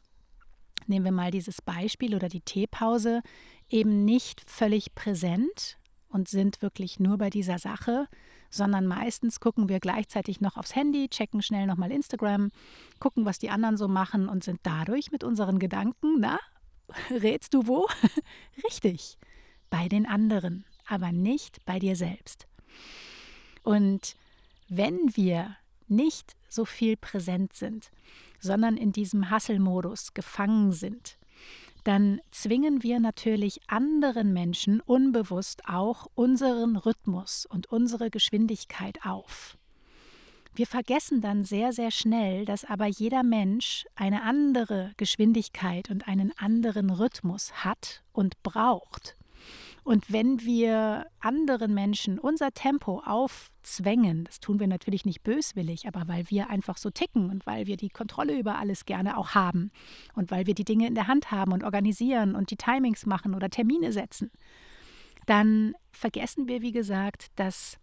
nehmen 0.87 1.05
wir 1.05 1.11
mal 1.11 1.29
dieses 1.29 1.61
Beispiel 1.61 2.15
oder 2.15 2.29
die 2.29 2.41
Teepause, 2.41 3.21
eben 3.69 4.05
nicht 4.05 4.49
völlig 4.49 4.95
präsent 4.95 5.77
und 6.09 6.27
sind 6.27 6.61
wirklich 6.61 6.99
nur 6.99 7.17
bei 7.17 7.29
dieser 7.29 7.59
Sache, 7.59 8.07
sondern 8.51 8.85
meistens 8.85 9.39
gucken 9.39 9.69
wir 9.69 9.79
gleichzeitig 9.79 10.41
noch 10.41 10.57
aufs 10.57 10.75
Handy, 10.75 11.07
checken 11.07 11.41
schnell 11.41 11.65
nochmal 11.65 11.91
Instagram, 11.91 12.51
gucken, 12.99 13.25
was 13.25 13.39
die 13.39 13.49
anderen 13.49 13.77
so 13.77 13.87
machen 13.87 14.29
und 14.29 14.43
sind 14.43 14.59
dadurch 14.63 15.11
mit 15.11 15.23
unseren 15.23 15.57
Gedanken, 15.57 16.19
na, 16.19 16.39
rätst 17.09 17.53
du 17.55 17.65
wo? 17.65 17.87
Richtig, 18.63 19.17
bei 19.69 19.87
den 19.87 20.05
anderen, 20.05 20.65
aber 20.85 21.11
nicht 21.11 21.65
bei 21.65 21.79
dir 21.79 21.95
selbst. 21.95 22.45
Und 23.63 24.15
wenn 24.67 25.15
wir 25.15 25.55
nicht 25.87 26.35
so 26.49 26.65
viel 26.65 26.97
präsent 26.97 27.53
sind, 27.53 27.91
sondern 28.39 28.75
in 28.75 28.91
diesem 28.91 29.29
Hasselmodus 29.29 30.13
gefangen 30.13 30.71
sind, 30.73 31.17
dann 31.83 32.21
zwingen 32.31 32.83
wir 32.83 32.99
natürlich 32.99 33.61
anderen 33.67 34.33
Menschen 34.33 34.81
unbewusst 34.81 35.63
auch 35.67 36.07
unseren 36.15 36.75
Rhythmus 36.75 37.45
und 37.45 37.67
unsere 37.67 38.09
Geschwindigkeit 38.09 38.99
auf. 39.05 39.57
Wir 40.53 40.67
vergessen 40.67 41.21
dann 41.21 41.43
sehr, 41.43 41.71
sehr 41.71 41.91
schnell, 41.91 42.43
dass 42.45 42.65
aber 42.65 42.85
jeder 42.85 43.23
Mensch 43.23 43.85
eine 43.95 44.23
andere 44.23 44.91
Geschwindigkeit 44.97 45.89
und 45.89 46.07
einen 46.07 46.33
anderen 46.37 46.89
Rhythmus 46.89 47.63
hat 47.63 48.03
und 48.11 48.41
braucht. 48.43 49.15
Und 49.83 50.11
wenn 50.11 50.41
wir 50.41 51.07
anderen 51.19 51.73
Menschen 51.73 52.19
unser 52.19 52.51
Tempo 52.51 53.01
aufzwängen, 53.03 54.25
das 54.25 54.39
tun 54.39 54.59
wir 54.59 54.67
natürlich 54.67 55.05
nicht 55.05 55.23
böswillig, 55.23 55.87
aber 55.87 56.07
weil 56.07 56.29
wir 56.29 56.49
einfach 56.51 56.77
so 56.77 56.91
ticken 56.91 57.31
und 57.31 57.47
weil 57.47 57.65
wir 57.65 57.77
die 57.77 57.89
Kontrolle 57.89 58.37
über 58.37 58.59
alles 58.59 58.85
gerne 58.85 59.17
auch 59.17 59.31
haben 59.31 59.71
und 60.13 60.29
weil 60.29 60.45
wir 60.45 60.53
die 60.53 60.65
Dinge 60.65 60.87
in 60.87 60.93
der 60.93 61.07
Hand 61.07 61.31
haben 61.31 61.51
und 61.51 61.63
organisieren 61.63 62.35
und 62.35 62.51
die 62.51 62.57
Timings 62.57 63.07
machen 63.07 63.33
oder 63.33 63.49
Termine 63.49 63.91
setzen, 63.91 64.31
dann 65.25 65.73
vergessen 65.91 66.47
wir, 66.47 66.61
wie 66.61 66.71
gesagt, 66.71 67.27
dass 67.35 67.77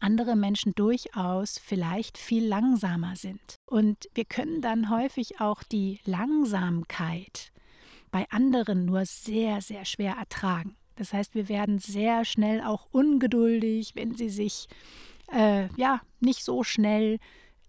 andere 0.00 0.36
Menschen 0.36 0.74
durchaus 0.74 1.58
vielleicht 1.58 2.18
viel 2.18 2.46
langsamer 2.46 3.16
sind. 3.16 3.56
Und 3.66 4.08
wir 4.14 4.24
können 4.24 4.60
dann 4.60 4.90
häufig 4.90 5.40
auch 5.40 5.64
die 5.64 6.00
Langsamkeit 6.04 7.52
bei 8.10 8.28
anderen 8.30 8.84
nur 8.84 9.04
sehr, 9.04 9.60
sehr 9.60 9.84
schwer 9.84 10.14
ertragen. 10.14 10.76
Das 10.98 11.12
heißt, 11.12 11.36
wir 11.36 11.48
werden 11.48 11.78
sehr 11.78 12.24
schnell 12.24 12.60
auch 12.60 12.88
ungeduldig, 12.90 13.92
wenn 13.94 14.16
sie 14.16 14.28
sich 14.28 14.68
äh, 15.32 15.68
ja 15.76 16.00
nicht 16.20 16.44
so 16.44 16.64
schnell 16.64 17.18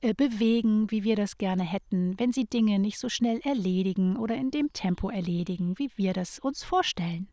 äh, 0.01 0.15
bewegen, 0.15 0.89
wie 0.89 1.03
wir 1.03 1.15
das 1.15 1.38
gerne 1.38 1.63
hätten, 1.63 2.17
wenn 2.17 2.31
sie 2.31 2.45
Dinge 2.45 2.79
nicht 2.79 2.98
so 2.98 3.07
schnell 3.07 3.39
erledigen 3.43 4.17
oder 4.17 4.36
in 4.36 4.50
dem 4.50 4.74
Tempo 4.74 5.09
erledigen, 5.09 5.77
wie 5.77 5.91
wir 5.95 6.13
das 6.13 6.39
uns 6.39 6.63
vorstellen. 6.63 7.27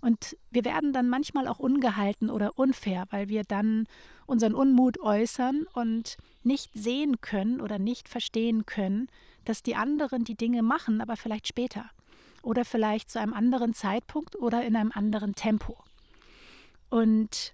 Und 0.00 0.36
wir 0.50 0.64
werden 0.64 0.92
dann 0.92 1.08
manchmal 1.08 1.48
auch 1.48 1.58
ungehalten 1.58 2.30
oder 2.30 2.58
unfair, 2.58 3.04
weil 3.10 3.28
wir 3.28 3.42
dann 3.42 3.86
unseren 4.24 4.54
Unmut 4.54 5.00
äußern 5.00 5.66
und 5.74 6.16
nicht 6.42 6.70
sehen 6.74 7.20
können 7.20 7.60
oder 7.60 7.78
nicht 7.78 8.08
verstehen 8.08 8.64
können, 8.64 9.08
dass 9.44 9.62
die 9.62 9.74
anderen 9.74 10.24
die 10.24 10.36
Dinge 10.36 10.62
machen, 10.62 11.00
aber 11.00 11.16
vielleicht 11.16 11.48
später 11.48 11.90
oder 12.46 12.64
vielleicht 12.64 13.10
zu 13.10 13.20
einem 13.20 13.34
anderen 13.34 13.74
Zeitpunkt 13.74 14.36
oder 14.36 14.64
in 14.64 14.76
einem 14.76 14.92
anderen 14.94 15.34
Tempo. 15.34 15.76
Und 16.88 17.52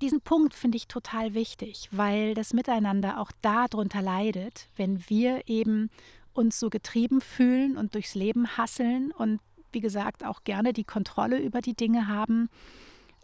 diesen 0.00 0.20
Punkt 0.20 0.54
finde 0.54 0.76
ich 0.76 0.86
total 0.86 1.34
wichtig, 1.34 1.88
weil 1.90 2.34
das 2.34 2.52
Miteinander 2.52 3.20
auch 3.20 3.32
darunter 3.42 4.00
leidet, 4.00 4.68
wenn 4.76 5.02
wir 5.08 5.48
eben 5.48 5.90
uns 6.32 6.60
so 6.60 6.70
getrieben 6.70 7.20
fühlen 7.20 7.76
und 7.76 7.96
durchs 7.96 8.14
Leben 8.14 8.56
hasseln 8.56 9.10
und 9.10 9.40
wie 9.72 9.80
gesagt 9.80 10.24
auch 10.24 10.44
gerne 10.44 10.72
die 10.72 10.84
Kontrolle 10.84 11.40
über 11.40 11.60
die 11.60 11.74
Dinge 11.74 12.06
haben 12.06 12.48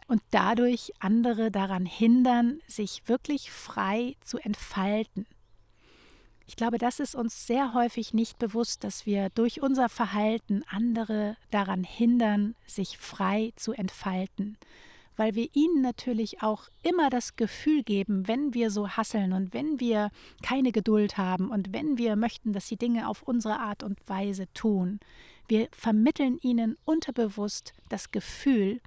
und 0.08 0.20
dadurch 0.32 0.92
andere 0.98 1.52
daran 1.52 1.86
hindern, 1.86 2.58
sich 2.66 3.02
wirklich 3.06 3.52
frei 3.52 4.16
zu 4.20 4.38
entfalten. 4.38 5.26
Ich 6.46 6.56
glaube, 6.56 6.78
das 6.78 7.00
ist 7.00 7.14
uns 7.14 7.46
sehr 7.46 7.72
häufig 7.72 8.12
nicht 8.12 8.38
bewusst, 8.38 8.84
dass 8.84 9.06
wir 9.06 9.30
durch 9.30 9.62
unser 9.62 9.88
Verhalten 9.88 10.62
andere 10.68 11.36
daran 11.50 11.84
hindern, 11.84 12.54
sich 12.66 12.98
frei 12.98 13.52
zu 13.56 13.72
entfalten, 13.72 14.58
weil 15.16 15.34
wir 15.34 15.48
ihnen 15.54 15.80
natürlich 15.80 16.42
auch 16.42 16.68
immer 16.82 17.08
das 17.08 17.36
Gefühl 17.36 17.82
geben, 17.82 18.28
wenn 18.28 18.52
wir 18.52 18.70
so 18.70 18.90
hasseln 18.90 19.32
und 19.32 19.54
wenn 19.54 19.80
wir 19.80 20.10
keine 20.42 20.70
Geduld 20.70 21.16
haben 21.16 21.50
und 21.50 21.72
wenn 21.72 21.96
wir 21.96 22.14
möchten, 22.14 22.52
dass 22.52 22.68
sie 22.68 22.76
Dinge 22.76 23.08
auf 23.08 23.22
unsere 23.22 23.58
Art 23.58 23.82
und 23.82 23.98
Weise 24.06 24.46
tun. 24.52 25.00
Wir 25.48 25.68
vermitteln 25.72 26.38
ihnen 26.42 26.76
unterbewusst 26.84 27.72
das 27.88 28.10
Gefühl, 28.10 28.80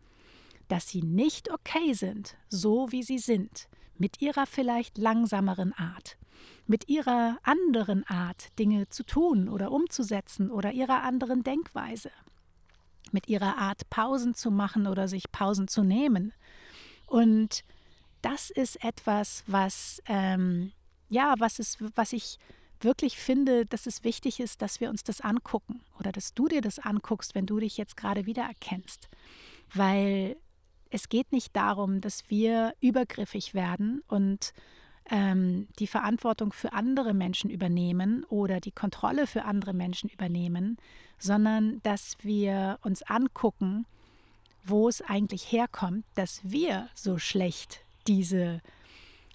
dass 0.67 0.89
sie 0.89 1.01
nicht 1.01 1.51
okay 1.51 1.93
sind, 1.93 2.35
so 2.49 2.91
wie 2.91 3.03
sie 3.03 3.19
sind, 3.19 3.67
mit 3.97 4.21
ihrer 4.21 4.45
vielleicht 4.45 4.97
langsameren 4.97 5.73
Art 5.73 6.17
mit 6.65 6.89
ihrer 6.89 7.37
anderen 7.43 8.05
Art, 8.07 8.57
Dinge 8.59 8.89
zu 8.89 9.03
tun 9.03 9.49
oder 9.49 9.71
umzusetzen 9.71 10.51
oder 10.51 10.71
ihrer 10.73 11.03
anderen 11.03 11.43
Denkweise, 11.43 12.11
mit 13.11 13.29
ihrer 13.29 13.57
Art, 13.57 13.89
Pausen 13.89 14.33
zu 14.33 14.51
machen 14.51 14.87
oder 14.87 15.07
sich 15.07 15.31
Pausen 15.31 15.67
zu 15.67 15.83
nehmen. 15.83 16.33
Und 17.05 17.63
das 18.21 18.49
ist 18.49 18.83
etwas, 18.83 19.43
was, 19.47 20.01
ähm, 20.07 20.73
ja, 21.09 21.35
was, 21.39 21.59
ist, 21.59 21.77
was 21.95 22.11
ich 22.11 22.37
wirklich 22.81 23.17
finde, 23.17 23.65
dass 23.65 23.85
es 23.85 24.03
wichtig 24.03 24.39
ist, 24.39 24.61
dass 24.61 24.81
wir 24.81 24.89
uns 24.89 25.03
das 25.03 25.21
angucken 25.21 25.81
oder 25.99 26.11
dass 26.11 26.33
du 26.33 26.47
dir 26.47 26.61
das 26.61 26.79
anguckst, 26.79 27.33
wenn 27.33 27.45
du 27.45 27.59
dich 27.59 27.77
jetzt 27.77 27.97
gerade 27.97 28.25
wiedererkennst. 28.25 29.07
Weil 29.73 30.37
es 30.89 31.09
geht 31.09 31.31
nicht 31.31 31.55
darum, 31.55 32.01
dass 32.01 32.29
wir 32.29 32.73
übergriffig 32.79 33.53
werden 33.53 34.03
und 34.07 34.53
ähm, 35.09 35.67
die 35.79 35.87
Verantwortung 35.87 36.51
für 36.51 36.73
andere 36.73 37.13
Menschen 37.13 37.49
übernehmen 37.49 38.25
oder 38.29 38.59
die 38.59 38.71
Kontrolle 38.71 39.27
für 39.27 39.45
andere 39.45 39.73
Menschen 39.73 40.09
übernehmen, 40.09 40.77
sondern 41.17 41.81
dass 41.83 42.17
wir 42.21 42.79
uns 42.83 43.03
angucken, 43.03 43.85
wo 44.63 44.89
es 44.89 45.01
eigentlich 45.01 45.51
herkommt, 45.51 46.05
dass 46.15 46.41
wir 46.43 46.89
so 46.93 47.17
schlecht 47.17 47.85
diese 48.07 48.61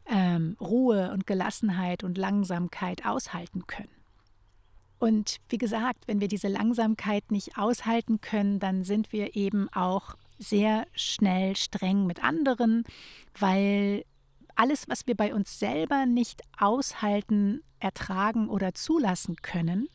ähm, 0.07 0.57
Ruhe 0.61 1.11
und 1.13 1.27
Gelassenheit 1.27 2.05
und 2.05 2.19
Langsamkeit 2.19 3.07
aushalten 3.07 3.67
können. 3.67 3.89
Und 4.99 5.39
wie 5.49 5.59
gesagt, 5.59 6.07
wenn 6.07 6.21
wir 6.21 6.29
diese 6.29 6.49
Langsamkeit 6.49 7.33
nicht 7.33 7.59
aushalten 7.59 8.21
können, 8.21 8.61
dann 8.61 8.85
sind 8.85 9.13
wir 9.13 9.35
eben 9.35 9.69
auch 9.73 10.17
sehr 10.39 10.87
schnell 10.95 11.57
streng 11.57 12.07
mit 12.07 12.23
anderen, 12.23 12.85
weil 13.39 14.05
alles, 14.57 14.89
was 14.89 15.07
wir 15.07 15.17
bei 15.17 15.35
uns 15.35 15.59
selber 15.59 16.07
nicht 16.07 16.43
aushalten, 16.59 17.63
ertragen 17.81 18.49
oder 18.49 18.75
zulassen 18.75 19.37
können, 19.37 19.89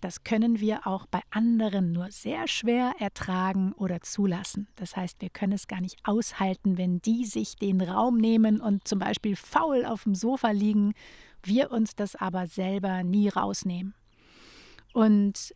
das 0.00 0.22
können 0.22 0.60
wir 0.60 0.86
auch 0.86 1.06
bei 1.06 1.20
anderen 1.30 1.90
nur 1.92 2.10
sehr 2.12 2.46
schwer 2.46 2.94
ertragen 3.00 3.72
oder 3.72 4.00
zulassen. 4.00 4.68
Das 4.76 4.96
heißt, 4.96 5.20
wir 5.20 5.30
können 5.30 5.52
es 5.52 5.66
gar 5.66 5.80
nicht 5.80 5.98
aushalten, 6.04 6.78
wenn 6.78 7.00
die 7.00 7.24
sich 7.24 7.56
den 7.56 7.80
Raum 7.80 8.16
nehmen 8.16 8.60
und 8.60 8.86
zum 8.86 9.00
Beispiel 9.00 9.34
faul 9.34 9.84
auf 9.84 10.04
dem 10.04 10.14
Sofa 10.14 10.50
liegen, 10.50 10.94
wir 11.42 11.72
uns 11.72 11.96
das 11.96 12.14
aber 12.14 12.46
selber 12.46 13.02
nie 13.02 13.28
rausnehmen. 13.28 13.94
Und 14.92 15.54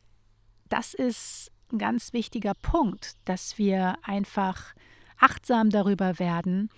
das 0.69 0.95
ist 0.95 1.53
ein 1.73 1.79
ganz 1.79 2.13
wichtiger 2.13 2.55
Punkt, 2.55 3.13
dass 3.25 3.59
wir 3.59 3.97
einfach 4.03 4.75
achtsam 5.19 5.71
darüber 5.71 6.19
werden, 6.19 6.69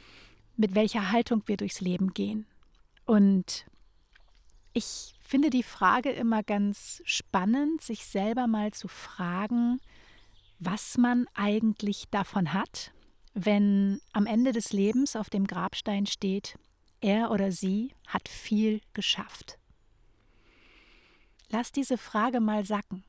mit 0.56 0.74
welcher 0.74 1.10
Haltung 1.10 1.42
wir 1.46 1.56
durchs 1.56 1.80
Leben 1.80 2.14
gehen. 2.14 2.46
Und 3.04 3.66
ich 4.72 5.14
finde 5.20 5.50
die 5.50 5.62
Frage 5.62 6.10
immer 6.10 6.42
ganz 6.42 7.02
spannend, 7.04 7.82
sich 7.82 8.04
selber 8.04 8.46
mal 8.46 8.72
zu 8.72 8.88
fragen, 8.88 9.80
was 10.58 10.96
man 10.98 11.26
eigentlich 11.34 12.08
davon 12.10 12.52
hat, 12.52 12.92
wenn 13.34 14.00
am 14.12 14.26
Ende 14.26 14.52
des 14.52 14.72
Lebens 14.72 15.16
auf 15.16 15.30
dem 15.30 15.46
Grabstein 15.46 16.06
steht, 16.06 16.58
er 17.00 17.30
oder 17.30 17.52
sie 17.52 17.92
hat 18.06 18.28
viel 18.28 18.80
geschafft. 18.94 19.58
Lass 21.50 21.70
diese 21.70 21.98
Frage 21.98 22.40
mal 22.40 22.64
sacken. 22.64 23.04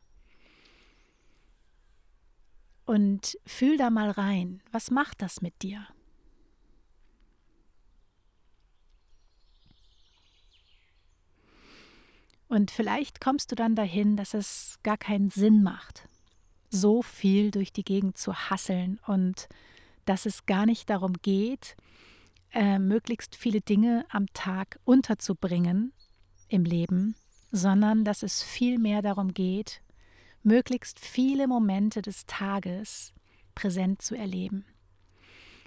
Und 2.86 3.38
fühl 3.46 3.78
da 3.78 3.90
mal 3.90 4.12
rein, 4.12 4.62
was 4.72 4.92
macht 4.92 5.22
das 5.22 5.42
mit 5.42 5.64
dir? 5.64 5.88
Und 12.48 12.72
vielleicht 12.72 13.22
kommst 13.22 13.52
du 13.52 13.56
dann 13.56 13.76
dahin, 13.76 14.18
dass 14.18 14.34
es 14.34 14.80
gar 14.84 14.98
keinen 14.98 15.30
Sinn 15.30 15.64
macht, 15.64 16.08
so 16.70 17.02
viel 17.02 17.52
durch 17.52 17.74
die 17.74 17.84
Gegend 17.84 18.18
zu 18.18 18.34
hasseln 18.34 19.00
und 19.08 19.48
dass 20.06 20.26
es 20.26 20.46
gar 20.46 20.66
nicht 20.66 20.90
darum 20.90 21.14
geht, 21.22 21.76
äh, 22.54 22.80
möglichst 22.80 23.36
viele 23.36 23.62
Dinge 23.62 24.06
am 24.10 24.28
Tag 24.34 24.80
unterzubringen 24.86 25.92
im 26.48 26.64
Leben, 26.64 27.16
sondern 27.52 28.04
dass 28.04 28.24
es 28.24 28.44
vielmehr 28.44 29.02
darum 29.02 29.34
geht, 29.34 29.82
möglichst 30.44 31.00
viele 31.00 31.48
Momente 31.48 32.02
des 32.02 32.26
Tages 32.28 33.14
präsent 33.56 34.02
zu 34.02 34.16
erleben. 34.16 34.66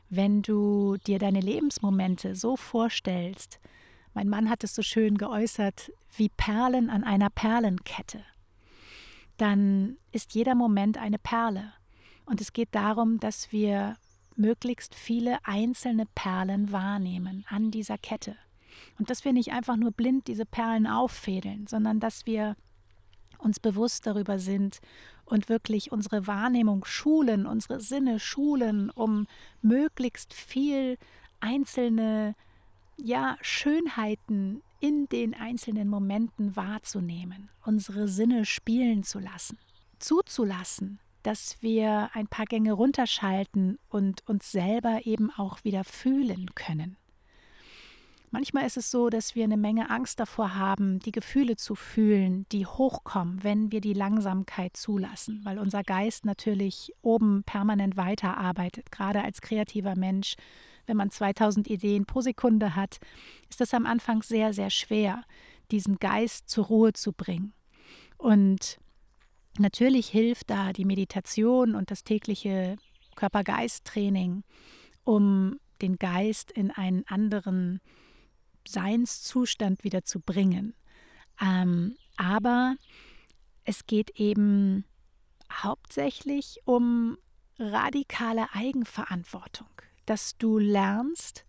Wenn 0.08 0.40
du 0.40 0.96
dir 1.06 1.18
deine 1.18 1.40
Lebensmomente 1.40 2.34
so 2.34 2.56
vorstellst, 2.56 3.58
mein 4.14 4.28
Mann 4.28 4.50
hat 4.50 4.64
es 4.64 4.74
so 4.74 4.82
schön 4.82 5.18
geäußert, 5.18 5.92
wie 6.16 6.28
Perlen 6.28 6.90
an 6.90 7.04
einer 7.04 7.30
Perlenkette. 7.30 8.24
Dann 9.36 9.96
ist 10.12 10.34
jeder 10.34 10.54
Moment 10.54 10.98
eine 10.98 11.18
Perle. 11.18 11.72
Und 12.26 12.40
es 12.40 12.52
geht 12.52 12.74
darum, 12.74 13.20
dass 13.20 13.52
wir 13.52 13.96
möglichst 14.36 14.94
viele 14.94 15.38
einzelne 15.44 16.06
Perlen 16.14 16.72
wahrnehmen 16.72 17.44
an 17.48 17.70
dieser 17.70 17.98
Kette. 17.98 18.36
Und 18.98 19.10
dass 19.10 19.24
wir 19.24 19.32
nicht 19.32 19.52
einfach 19.52 19.76
nur 19.76 19.92
blind 19.92 20.28
diese 20.28 20.46
Perlen 20.46 20.86
auffädeln, 20.86 21.66
sondern 21.66 22.00
dass 22.00 22.26
wir 22.26 22.56
uns 23.38 23.60
bewusst 23.60 24.06
darüber 24.06 24.38
sind 24.38 24.80
und 25.24 25.48
wirklich 25.48 25.92
unsere 25.92 26.26
Wahrnehmung 26.26 26.84
schulen, 26.84 27.46
unsere 27.46 27.80
Sinne 27.80 28.18
schulen, 28.18 28.90
um 28.90 29.26
möglichst 29.62 30.34
viel 30.34 30.98
einzelne 31.40 32.34
ja, 32.98 33.36
Schönheiten 33.40 34.62
in 34.80 35.08
den 35.08 35.34
einzelnen 35.34 35.88
Momenten 35.88 36.56
wahrzunehmen, 36.56 37.50
unsere 37.64 38.08
Sinne 38.08 38.44
spielen 38.44 39.02
zu 39.02 39.18
lassen, 39.18 39.58
zuzulassen, 39.98 41.00
dass 41.22 41.56
wir 41.60 42.10
ein 42.14 42.28
paar 42.28 42.46
Gänge 42.46 42.72
runterschalten 42.72 43.78
und 43.88 44.26
uns 44.28 44.50
selber 44.52 45.00
eben 45.04 45.30
auch 45.30 45.64
wieder 45.64 45.84
fühlen 45.84 46.54
können. 46.54 46.96
Manchmal 48.30 48.66
ist 48.66 48.76
es 48.76 48.90
so, 48.90 49.08
dass 49.08 49.34
wir 49.34 49.44
eine 49.44 49.56
Menge 49.56 49.88
Angst 49.88 50.20
davor 50.20 50.54
haben, 50.54 50.98
die 50.98 51.12
Gefühle 51.12 51.56
zu 51.56 51.74
fühlen, 51.74 52.44
die 52.52 52.66
hochkommen, 52.66 53.42
wenn 53.42 53.72
wir 53.72 53.80
die 53.80 53.94
Langsamkeit 53.94 54.76
zulassen, 54.76 55.40
weil 55.44 55.58
unser 55.58 55.82
Geist 55.82 56.26
natürlich 56.26 56.92
oben 57.00 57.42
permanent 57.44 57.96
weiterarbeitet, 57.96 58.92
gerade 58.92 59.22
als 59.22 59.40
kreativer 59.40 59.96
Mensch 59.96 60.34
wenn 60.88 60.96
man 60.96 61.10
2000 61.10 61.68
Ideen 61.68 62.06
pro 62.06 62.20
Sekunde 62.20 62.74
hat, 62.74 62.98
ist 63.48 63.60
es 63.60 63.74
am 63.74 63.86
Anfang 63.86 64.22
sehr, 64.22 64.52
sehr 64.52 64.70
schwer, 64.70 65.22
diesen 65.70 65.98
Geist 65.98 66.48
zur 66.48 66.66
Ruhe 66.66 66.92
zu 66.92 67.12
bringen. 67.12 67.52
Und 68.16 68.78
natürlich 69.58 70.08
hilft 70.08 70.50
da 70.50 70.72
die 70.72 70.84
Meditation 70.84 71.74
und 71.74 71.90
das 71.90 72.04
tägliche 72.04 72.76
Körper-Geist-Training, 73.16 74.44
um 75.04 75.60
den 75.82 75.96
Geist 75.96 76.50
in 76.50 76.70
einen 76.70 77.04
anderen 77.06 77.80
Seinszustand 78.66 79.84
wieder 79.84 80.04
zu 80.04 80.20
bringen. 80.20 80.74
Ähm, 81.40 81.96
aber 82.16 82.76
es 83.64 83.86
geht 83.86 84.18
eben 84.18 84.84
hauptsächlich 85.52 86.60
um 86.64 87.16
radikale 87.58 88.52
Eigenverantwortung 88.52 89.68
dass 90.08 90.36
du 90.38 90.58
lernst, 90.58 91.44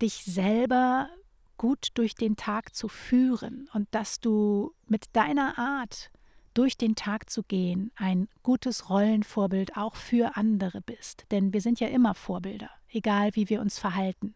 dich 0.00 0.24
selber 0.24 1.08
gut 1.56 1.88
durch 1.94 2.14
den 2.14 2.36
Tag 2.36 2.74
zu 2.74 2.88
führen 2.88 3.68
und 3.74 3.88
dass 3.90 4.20
du 4.20 4.72
mit 4.86 5.14
deiner 5.14 5.58
Art 5.58 6.10
durch 6.54 6.76
den 6.76 6.94
Tag 6.94 7.30
zu 7.30 7.42
gehen 7.42 7.92
ein 7.96 8.28
gutes 8.42 8.90
Rollenvorbild 8.90 9.76
auch 9.76 9.94
für 9.94 10.36
andere 10.36 10.80
bist. 10.80 11.26
Denn 11.30 11.52
wir 11.52 11.60
sind 11.60 11.78
ja 11.80 11.88
immer 11.88 12.14
Vorbilder, 12.14 12.70
egal 12.88 13.30
wie 13.34 13.48
wir 13.48 13.60
uns 13.60 13.78
verhalten. 13.78 14.34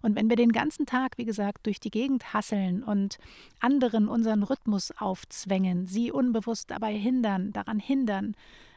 Und 0.00 0.14
wenn 0.14 0.28
wir 0.28 0.36
den 0.36 0.52
ganzen 0.52 0.86
Tag, 0.86 1.18
wie 1.18 1.24
gesagt, 1.24 1.66
durch 1.66 1.80
die 1.80 1.90
Gegend 1.90 2.32
hasseln 2.32 2.82
und 2.82 3.18
anderen 3.58 4.08
unseren 4.08 4.42
Rhythmus 4.42 4.92
aufzwängen, 4.98 5.86
sie 5.86 6.12
unbewusst 6.12 6.70
dabei 6.70 6.94
hindern, 6.94 7.52
daran 7.52 7.80
hindern, 7.80 8.36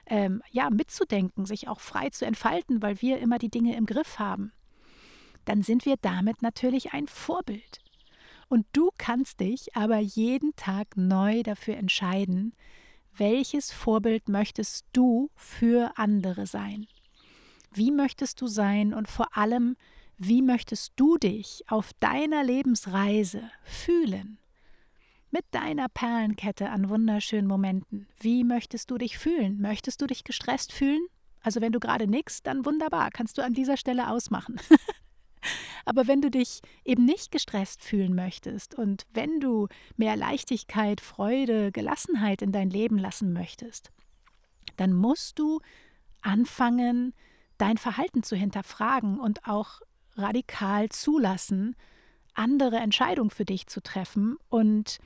ähm, 0.10 0.42
ja, 0.52 0.70
mitzudenken, 0.70 1.46
sich 1.46 1.68
auch 1.68 1.80
frei 1.80 2.10
zu 2.10 2.26
entfalten, 2.26 2.82
weil 2.82 3.02
wir 3.02 3.20
immer 3.20 3.38
die 3.38 3.50
Dinge 3.50 3.76
im 3.76 3.86
Griff 3.86 4.20
haben, 4.20 4.52
dann 5.46 5.62
sind 5.62 5.86
wir 5.86 5.96
damit 6.02 6.42
natürlich 6.42 6.94
ein 6.94 7.08
Vorbild. 7.08 7.80
Und 8.50 8.66
du 8.74 8.90
kannst 8.98 9.40
dich 9.40 9.76
aber 9.76 10.00
jeden 10.00 10.56
Tag 10.56 10.98
neu 10.98 11.44
dafür 11.44 11.78
entscheiden, 11.78 12.54
welches 13.16 13.72
Vorbild 13.72 14.28
möchtest 14.28 14.86
du 14.94 15.30
für 15.36 15.92
andere 15.98 16.48
sein? 16.48 16.88
Wie 17.72 17.92
möchtest 17.92 18.42
du 18.42 18.48
sein 18.48 18.94
und 18.94 19.08
vor 19.08 19.38
allem, 19.38 19.76
wie 20.18 20.42
möchtest 20.42 20.94
du 20.96 21.18
dich 21.18 21.64
auf 21.68 21.92
deiner 22.00 22.44
Lebensreise 22.44 23.44
fühlen? 23.64 24.38
Mit 25.32 25.46
deiner 25.52 25.88
Perlenkette 25.90 26.70
an 26.70 26.90
wunderschönen 26.90 27.48
Momenten. 27.48 28.08
Wie 28.20 28.44
möchtest 28.44 28.92
du 28.92 28.98
dich 28.98 29.18
fühlen? 29.18 29.62
Möchtest 29.62 30.02
du 30.02 30.08
dich 30.08 30.24
gestresst 30.24 30.74
fühlen? 30.74 31.02
Also 31.42 31.62
wenn 31.62 31.72
du 31.72 31.80
gerade 31.80 32.08
nix, 32.08 32.44
dann 32.44 32.66
wunderbar, 32.66 33.10
kannst 33.12 33.38
du 33.38 33.44
an 33.44 33.54
dieser 33.54 33.78
Stelle 33.78 34.10
ausmachen. 34.10 34.60
Aber 35.86 36.08
wenn 36.08 36.22
du 36.22 36.30
dich 36.30 36.62
eben 36.84 37.06
nicht 37.06 37.32
gestresst 37.32 37.84
fühlen 37.84 38.14
möchtest 38.14 38.76
und 38.76 39.06
wenn 39.14 39.40
du 39.40 39.68
mehr 39.96 40.18
Leichtigkeit, 40.18 41.00
Freude, 41.02 41.72
Gelassenheit 41.72 42.42
in 42.42 42.52
dein 42.52 42.70
Leben 42.70 42.98
lassen 42.98 43.32
möchtest, 43.32 43.92
dann 44.76 44.94
musst 44.94 45.40
du 45.40 45.62
anfangen, 46.22 47.14
dein 47.58 47.78
Verhalten 47.78 48.24
zu 48.24 48.36
hinterfragen 48.36 49.20
und 49.20 49.48
auch 49.48 49.80
radikal 50.16 50.90
zulassen, 50.90 51.76
andere 52.40 52.78
Entscheidungen 52.78 53.30
für 53.30 53.46
dich 53.46 53.68
zu 53.68 53.82
treffen 53.82 54.38
und 54.50 54.98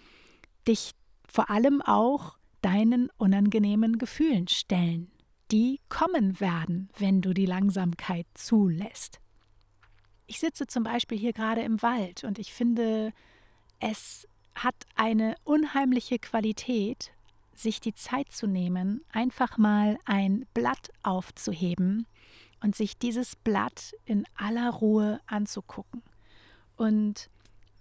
dich 0.67 0.91
vor 1.28 1.50
allem 1.50 1.82
auch 1.82 2.38
deinen 2.62 3.10
unangenehmen 3.17 3.98
Gefühlen 3.98 4.48
stellen, 4.48 5.12
die 5.52 5.80
kommen 5.89 6.39
werden, 6.39 6.89
wenn 6.98 7.22
du 7.22 7.34
die 7.34 7.48
Langsamkeit 7.48 8.28
zulässt. 8.36 9.19
Ich 10.28 10.39
sitze 10.39 10.67
zum 10.67 10.84
Beispiel 10.84 11.17
hier 11.17 11.34
gerade 11.34 11.62
im 11.62 11.82
Wald 11.82 12.24
und 12.24 12.39
ich 12.39 12.54
finde, 12.54 13.12
es 13.80 14.28
hat 14.56 14.76
eine 14.96 15.36
unheimliche 15.43 16.19
Qualität, 16.19 17.12
sich 17.56 17.82
die 17.82 17.93
Zeit 17.93 18.32
zu 18.32 18.48
nehmen, 18.48 19.04
einfach 19.12 19.58
mal 19.58 19.98
ein 20.06 20.46
Blatt 20.54 20.91
aufzuheben 21.02 22.06
und 22.62 22.76
sich 22.76 22.98
dieses 22.98 23.36
Blatt 23.36 23.93
in 24.06 24.24
aller 24.38 24.69
Ruhe 24.69 25.19
anzugucken 25.26 26.04
und 26.77 27.29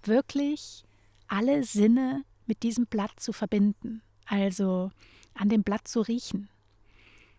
wirklich 0.03 0.85
alle 1.29 1.65
Sinne 1.65 2.25
mit 2.47 2.63
diesem 2.63 2.87
Blatt 2.87 3.19
zu 3.19 3.33
verbinden, 3.33 4.03
also 4.27 4.91
an 5.35 5.49
dem 5.49 5.63
Blatt 5.63 5.89
zu 5.89 6.01
riechen, 6.01 6.49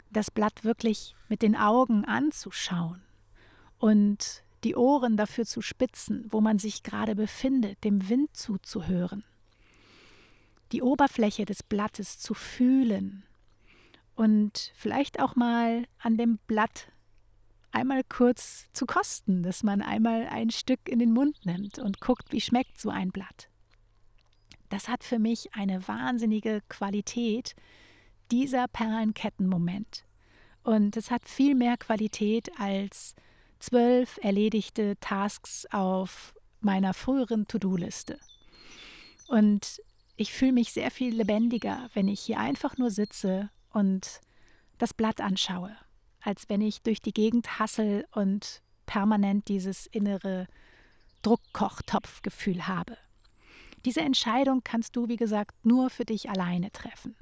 das 0.09 0.31
Blatt 0.31 0.63
wirklich 0.63 1.15
mit 1.27 1.41
den 1.41 1.55
Augen 1.55 2.05
anzuschauen 2.05 3.01
und 3.77 4.43
die 4.63 4.75
Ohren 4.75 5.17
dafür 5.17 5.45
zu 5.45 5.61
spitzen, 5.61 6.25
wo 6.29 6.39
man 6.39 6.57
sich 6.57 6.83
gerade 6.83 7.15
befindet, 7.15 7.83
dem 7.83 8.07
Wind 8.09 8.35
zuzuhören, 8.35 9.23
die 10.71 10.81
Oberfläche 10.81 11.45
des 11.45 11.63
Blattes 11.63 12.19
zu 12.19 12.33
fühlen 12.33 13.23
und 14.15 14.71
vielleicht 14.75 15.19
auch 15.19 15.35
mal 15.35 15.85
an 15.99 16.17
dem 16.17 16.39
Blatt 16.47 16.87
einmal 17.73 18.03
kurz 18.03 18.67
zu 18.73 18.86
kosten, 18.86 19.43
dass 19.43 19.63
man 19.63 19.81
einmal 19.81 20.27
ein 20.27 20.51
Stück 20.51 20.88
in 20.88 20.99
den 20.99 21.12
Mund 21.12 21.45
nimmt 21.45 21.79
und 21.79 21.99
guckt, 21.99 22.31
wie 22.31 22.41
schmeckt 22.41 22.79
so 22.79 22.89
ein 22.89 23.12
Blatt. 23.12 23.49
Das 24.69 24.88
hat 24.88 25.03
für 25.03 25.19
mich 25.19 25.53
eine 25.53 25.88
wahnsinnige 25.88 26.62
Qualität, 26.69 27.55
dieser 28.31 28.67
Perlenkettenmoment. 28.67 30.05
Und 30.63 30.95
es 30.97 31.12
hat 31.12 31.27
viel 31.27 31.55
mehr 31.55 31.77
Qualität 31.77 32.49
als 32.57 33.15
zwölf 33.59 34.19
erledigte 34.21 34.95
Tasks 34.99 35.65
auf 35.71 36.33
meiner 36.62 36.93
früheren 36.93 37.47
To-Do-Liste. 37.47 38.17
Und 39.27 39.81
ich 40.15 40.31
fühle 40.31 40.53
mich 40.53 40.73
sehr 40.73 40.91
viel 40.91 41.15
lebendiger, 41.15 41.89
wenn 41.93 42.07
ich 42.07 42.21
hier 42.21 42.39
einfach 42.39 42.77
nur 42.77 42.91
sitze 42.91 43.49
und 43.71 44.21
das 44.77 44.93
Blatt 44.93 45.21
anschaue 45.21 45.75
als 46.23 46.49
wenn 46.49 46.62
ich 46.62 46.81
durch 46.81 47.01
die 47.01 47.13
Gegend 47.13 47.59
hassel 47.59 48.05
und 48.12 48.62
permanent 48.86 49.47
dieses 49.47 49.86
innere 49.88 50.47
Druckkochtopfgefühl 51.21 52.67
habe. 52.67 52.97
Diese 53.86 54.01
Entscheidung 54.01 54.62
kannst 54.63 54.95
du, 54.95 55.09
wie 55.09 55.17
gesagt, 55.17 55.65
nur 55.65 55.89
für 55.89 56.05
dich 56.05 56.29
alleine 56.29 56.71
treffen. 56.71 57.15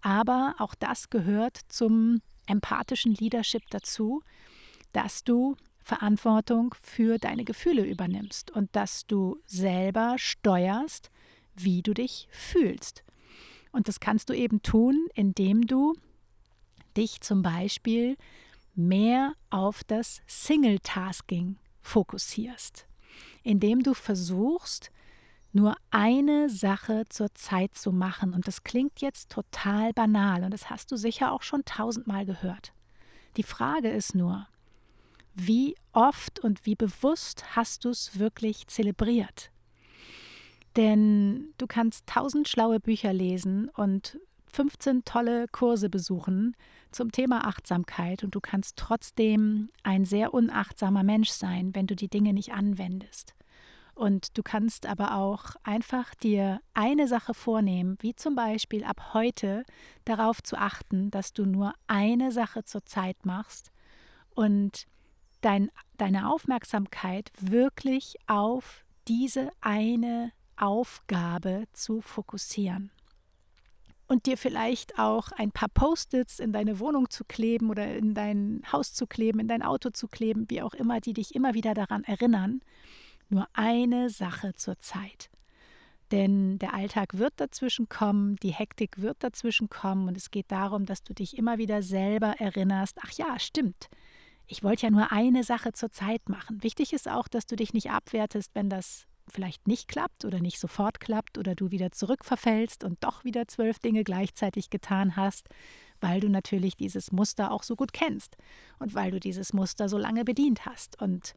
Aber 0.00 0.54
auch 0.58 0.74
das 0.74 1.10
gehört 1.10 1.60
zum 1.68 2.22
empathischen 2.46 3.14
Leadership 3.14 3.62
dazu, 3.70 4.22
dass 4.92 5.24
du 5.24 5.56
Verantwortung 5.80 6.74
für 6.82 7.18
deine 7.18 7.44
Gefühle 7.44 7.84
übernimmst 7.84 8.50
und 8.50 8.74
dass 8.74 9.06
du 9.06 9.38
selber 9.46 10.14
steuerst, 10.18 11.10
wie 11.54 11.82
du 11.82 11.94
dich 11.94 12.28
fühlst. 12.30 13.04
Und 13.72 13.88
das 13.88 14.00
kannst 14.00 14.28
du 14.30 14.34
eben 14.34 14.62
tun, 14.62 15.08
indem 15.14 15.66
du 15.66 15.94
dich 16.96 17.20
zum 17.20 17.42
Beispiel 17.42 18.16
mehr 18.74 19.32
auf 19.50 19.82
das 19.84 20.20
Single-Tasking 20.26 21.56
fokussierst, 21.80 22.86
indem 23.42 23.82
du 23.82 23.94
versuchst, 23.94 24.90
nur 25.52 25.76
eine 25.90 26.48
Sache 26.48 27.04
zur 27.08 27.34
Zeit 27.34 27.74
zu 27.74 27.90
machen. 27.92 28.34
Und 28.34 28.46
das 28.46 28.62
klingt 28.62 29.00
jetzt 29.00 29.30
total 29.30 29.92
banal 29.92 30.44
und 30.44 30.52
das 30.52 30.70
hast 30.70 30.92
du 30.92 30.96
sicher 30.96 31.32
auch 31.32 31.42
schon 31.42 31.64
tausendmal 31.64 32.26
gehört. 32.26 32.72
Die 33.36 33.42
Frage 33.42 33.90
ist 33.90 34.14
nur, 34.14 34.46
wie 35.34 35.76
oft 35.92 36.40
und 36.40 36.66
wie 36.66 36.74
bewusst 36.74 37.56
hast 37.56 37.84
du 37.84 37.90
es 37.90 38.18
wirklich 38.18 38.66
zelebriert? 38.66 39.50
Denn 40.76 41.54
du 41.58 41.66
kannst 41.66 42.06
tausend 42.06 42.48
schlaue 42.48 42.80
Bücher 42.80 43.12
lesen 43.12 43.68
und 43.70 44.18
15 44.52 45.04
tolle 45.04 45.46
Kurse 45.48 45.88
besuchen 45.90 46.56
zum 46.90 47.12
Thema 47.12 47.46
Achtsamkeit 47.46 48.24
und 48.24 48.34
du 48.34 48.40
kannst 48.40 48.76
trotzdem 48.76 49.68
ein 49.82 50.04
sehr 50.04 50.34
unachtsamer 50.34 51.02
Mensch 51.02 51.30
sein, 51.30 51.74
wenn 51.74 51.86
du 51.86 51.94
die 51.94 52.08
Dinge 52.08 52.32
nicht 52.32 52.52
anwendest. 52.52 53.34
Und 53.94 54.38
du 54.38 54.42
kannst 54.42 54.86
aber 54.86 55.16
auch 55.16 55.56
einfach 55.64 56.14
dir 56.14 56.60
eine 56.72 57.08
Sache 57.08 57.34
vornehmen, 57.34 57.96
wie 58.00 58.14
zum 58.14 58.36
Beispiel 58.36 58.84
ab 58.84 59.12
heute 59.12 59.64
darauf 60.04 60.42
zu 60.42 60.56
achten, 60.56 61.10
dass 61.10 61.32
du 61.32 61.44
nur 61.44 61.72
eine 61.88 62.30
Sache 62.30 62.64
zur 62.64 62.86
Zeit 62.86 63.26
machst 63.26 63.72
und 64.30 64.86
dein, 65.40 65.70
deine 65.96 66.30
Aufmerksamkeit 66.30 67.32
wirklich 67.40 68.14
auf 68.28 68.84
diese 69.08 69.50
eine 69.60 70.32
Aufgabe 70.56 71.64
zu 71.72 72.00
fokussieren 72.00 72.92
und 74.08 74.26
dir 74.26 74.36
vielleicht 74.36 74.98
auch 74.98 75.30
ein 75.32 75.52
paar 75.52 75.68
Post-its 75.68 76.40
in 76.40 76.52
deine 76.52 76.80
Wohnung 76.80 77.10
zu 77.10 77.24
kleben 77.24 77.70
oder 77.70 77.94
in 77.94 78.14
dein 78.14 78.62
Haus 78.72 78.94
zu 78.94 79.06
kleben, 79.06 79.38
in 79.38 79.48
dein 79.48 79.62
Auto 79.62 79.90
zu 79.90 80.08
kleben, 80.08 80.46
wie 80.48 80.62
auch 80.62 80.74
immer, 80.74 81.00
die 81.00 81.12
dich 81.12 81.34
immer 81.34 81.54
wieder 81.54 81.74
daran 81.74 82.04
erinnern, 82.04 82.62
nur 83.28 83.46
eine 83.52 84.08
Sache 84.10 84.54
zur 84.54 84.78
Zeit. 84.78 85.30
Denn 86.10 86.58
der 86.58 86.72
Alltag 86.72 87.18
wird 87.18 87.34
dazwischen 87.36 87.90
kommen, 87.90 88.36
die 88.36 88.52
Hektik 88.52 89.02
wird 89.02 89.18
dazwischen 89.20 89.68
kommen 89.68 90.08
und 90.08 90.16
es 90.16 90.30
geht 90.30 90.50
darum, 90.50 90.86
dass 90.86 91.02
du 91.02 91.12
dich 91.12 91.36
immer 91.36 91.58
wieder 91.58 91.82
selber 91.82 92.36
erinnerst, 92.38 92.98
ach 93.02 93.12
ja, 93.12 93.38
stimmt, 93.38 93.90
ich 94.46 94.62
wollte 94.62 94.86
ja 94.86 94.90
nur 94.90 95.12
eine 95.12 95.44
Sache 95.44 95.72
zur 95.72 95.92
Zeit 95.92 96.30
machen. 96.30 96.62
Wichtig 96.62 96.94
ist 96.94 97.10
auch, 97.10 97.28
dass 97.28 97.44
du 97.44 97.54
dich 97.54 97.74
nicht 97.74 97.90
abwertest, 97.90 98.54
wenn 98.54 98.70
das 98.70 99.06
vielleicht 99.30 99.66
nicht 99.68 99.88
klappt 99.88 100.24
oder 100.24 100.40
nicht 100.40 100.58
sofort 100.58 101.00
klappt 101.00 101.38
oder 101.38 101.54
du 101.54 101.70
wieder 101.70 101.92
zurückverfällst 101.92 102.84
und 102.84 103.02
doch 103.04 103.24
wieder 103.24 103.48
zwölf 103.48 103.78
Dinge 103.78 104.04
gleichzeitig 104.04 104.70
getan 104.70 105.16
hast, 105.16 105.48
weil 106.00 106.20
du 106.20 106.28
natürlich 106.28 106.76
dieses 106.76 107.12
Muster 107.12 107.50
auch 107.50 107.62
so 107.62 107.76
gut 107.76 107.92
kennst 107.92 108.36
und 108.78 108.94
weil 108.94 109.10
du 109.10 109.20
dieses 109.20 109.52
Muster 109.52 109.88
so 109.88 109.98
lange 109.98 110.24
bedient 110.24 110.66
hast. 110.66 111.00
Und 111.00 111.34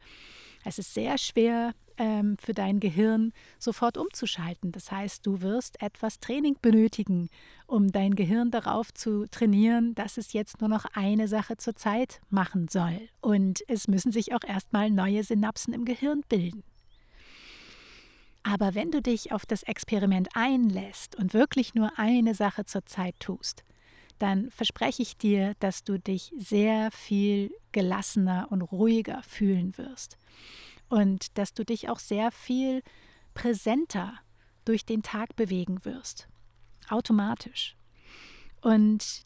es 0.64 0.78
ist 0.78 0.94
sehr 0.94 1.18
schwer 1.18 1.74
ähm, 1.98 2.38
für 2.40 2.54
dein 2.54 2.80
Gehirn 2.80 3.34
sofort 3.60 3.98
umzuschalten. 3.98 4.72
Das 4.72 4.92
heißt, 4.92 5.26
du 5.26 5.42
wirst 5.42 5.82
etwas 5.82 6.20
Training 6.20 6.58
benötigen, 6.62 7.30
um 7.68 7.92
dein 7.92 8.16
Gehirn 8.16 8.52
darauf 8.52 8.94
zu 8.94 9.26
trainieren, 9.30 9.96
dass 9.96 10.18
es 10.18 10.34
jetzt 10.34 10.62
nur 10.62 10.70
noch 10.70 10.86
eine 10.94 11.28
Sache 11.28 11.58
zur 11.58 11.76
Zeit 11.76 12.22
machen 12.30 12.68
soll. 12.68 13.10
Und 13.22 13.64
es 13.68 13.88
müssen 13.88 14.12
sich 14.12 14.34
auch 14.34 14.44
erstmal 14.48 14.90
neue 14.90 15.24
Synapsen 15.24 15.74
im 15.74 15.86
Gehirn 15.86 16.22
bilden. 16.30 16.64
Aber 18.52 18.76
wenn 18.76 18.92
du 18.92 19.02
dich 19.02 19.32
auf 19.32 19.46
das 19.46 19.64
Experiment 19.64 20.28
einlässt 20.34 21.16
und 21.16 21.34
wirklich 21.34 21.74
nur 21.74 21.98
eine 21.98 22.36
Sache 22.36 22.66
zur 22.66 22.86
Zeit 22.86 23.16
tust, 23.22 23.64
dann 24.20 24.52
verspreche 24.52 25.02
ich 25.02 25.16
dir, 25.16 25.54
dass 25.62 25.86
du 25.86 25.98
dich 25.98 26.34
sehr 26.38 26.92
viel 26.92 27.56
gelassener 27.72 28.48
und 28.50 28.62
ruhiger 28.62 29.24
fühlen 29.24 29.78
wirst 29.78 30.18
und 30.90 31.38
dass 31.38 31.54
du 31.54 31.64
dich 31.64 31.88
auch 31.88 32.00
sehr 32.00 32.30
viel 32.30 32.84
präsenter 33.34 34.16
durch 34.66 34.86
den 34.86 35.02
Tag 35.02 35.38
bewegen 35.38 35.86
wirst, 35.86 36.28
automatisch. 36.90 37.78
Und 38.60 39.24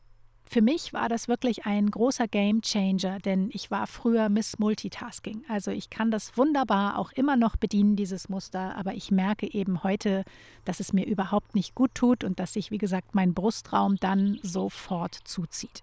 für 0.47 0.61
mich 0.61 0.93
war 0.93 1.09
das 1.09 1.27
wirklich 1.27 1.65
ein 1.65 1.89
großer 1.89 2.27
Game 2.27 2.61
Changer, 2.61 3.19
denn 3.19 3.49
ich 3.51 3.71
war 3.71 3.87
früher 3.87 4.29
Miss 4.29 4.59
Multitasking. 4.59 5.43
Also 5.49 5.71
ich 5.71 5.89
kann 5.89 6.11
das 6.11 6.37
wunderbar 6.37 6.97
auch 6.97 7.11
immer 7.11 7.35
noch 7.35 7.55
bedienen, 7.55 7.95
dieses 7.95 8.29
Muster, 8.29 8.75
aber 8.77 8.93
ich 8.93 9.11
merke 9.11 9.51
eben 9.51 9.83
heute, 9.83 10.23
dass 10.63 10.79
es 10.79 10.93
mir 10.93 11.05
überhaupt 11.05 11.55
nicht 11.55 11.73
gut 11.73 11.95
tut 11.95 12.23
und 12.23 12.39
dass 12.39 12.53
sich, 12.53 12.71
wie 12.71 12.77
gesagt, 12.77 13.15
mein 13.15 13.33
Brustraum 13.33 13.97
dann 13.97 14.39
sofort 14.43 15.15
zuzieht. 15.25 15.81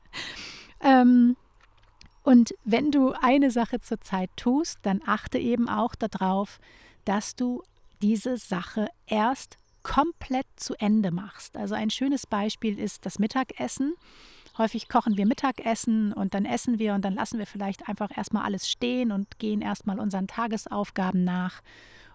ähm, 0.80 1.36
und 2.22 2.54
wenn 2.64 2.90
du 2.90 3.12
eine 3.12 3.50
Sache 3.50 3.80
zur 3.80 4.02
Zeit 4.02 4.30
tust, 4.36 4.78
dann 4.82 5.00
achte 5.06 5.38
eben 5.38 5.68
auch 5.68 5.94
darauf, 5.94 6.60
dass 7.06 7.34
du 7.34 7.62
diese 8.02 8.36
Sache 8.36 8.88
erst 9.06 9.56
komplett 9.82 10.46
zu 10.56 10.74
Ende 10.74 11.10
machst. 11.10 11.56
Also 11.56 11.74
ein 11.74 11.90
schönes 11.90 12.26
Beispiel 12.26 12.78
ist 12.78 13.06
das 13.06 13.18
Mittagessen. 13.18 13.94
Häufig 14.56 14.88
kochen 14.88 15.16
wir 15.16 15.26
Mittagessen 15.26 16.12
und 16.12 16.34
dann 16.34 16.44
essen 16.44 16.78
wir 16.78 16.94
und 16.94 17.04
dann 17.04 17.14
lassen 17.14 17.38
wir 17.38 17.46
vielleicht 17.46 17.88
einfach 17.88 18.16
erstmal 18.16 18.44
alles 18.44 18.68
stehen 18.68 19.12
und 19.12 19.38
gehen 19.38 19.60
erstmal 19.60 20.00
unseren 20.00 20.26
Tagesaufgaben 20.26 21.22
nach. 21.22 21.62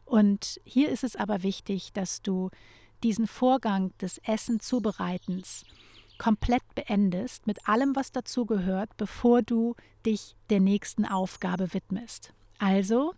Und 0.06 0.60
hier 0.66 0.90
ist 0.90 1.04
es 1.04 1.16
aber 1.16 1.44
wichtig, 1.44 1.94
dass 1.94 2.22
du 2.22 2.50
diesen 3.02 3.28
Vorgang 3.28 3.92
des 4.00 4.18
Essen-Zubereitens 4.20 5.66
komplett 6.18 6.64
beendest 6.76 7.48
mit 7.48 7.68
allem, 7.68 7.96
was 7.96 8.12
dazugehört, 8.12 8.96
bevor 8.98 9.42
du 9.42 9.76
dich 10.06 10.36
der 10.50 10.60
nächsten 10.60 11.06
Aufgabe 11.06 11.74
widmest. 11.74 12.34
Also 12.60 13.14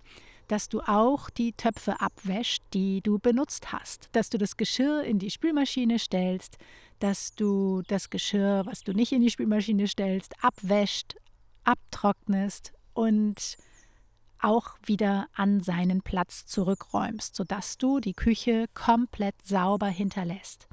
dass 0.48 0.70
du 0.70 0.82
auch 0.82 1.30
die 1.30 1.54
Töpfe 1.54 2.00
abwäscht, 2.02 2.64
die 2.74 3.02
du 3.02 3.20
benutzt 3.20 3.72
hast, 3.72 4.10
dass 4.12 4.30
du 4.30 4.38
das 4.38 4.58
Geschirr 4.58 5.04
in 5.04 5.20
die 5.20 5.32
Spülmaschine 5.32 6.00
stellst, 6.00 6.58
dass 7.00 7.36
du 7.36 7.82
das 7.88 8.10
Geschirr, 8.10 8.64
was 8.66 8.82
du 8.84 8.94
nicht 8.94 9.12
in 9.12 9.22
die 9.22 9.30
Spülmaschine 9.30 9.88
stellst, 9.88 10.34
abwäscht, 10.44 11.16
abtrocknest 11.64 12.74
und 12.94 13.58
auch 14.40 14.78
wieder 14.86 15.28
an 15.34 15.62
seinen 15.62 16.02
Platz 16.02 16.46
zurückräumst, 16.46 17.36
sodass 17.36 17.78
du 17.78 18.00
die 18.00 18.14
Küche 18.14 18.66
komplett 18.74 19.36
sauber 19.44 19.88
hinterlässt. 19.88 20.68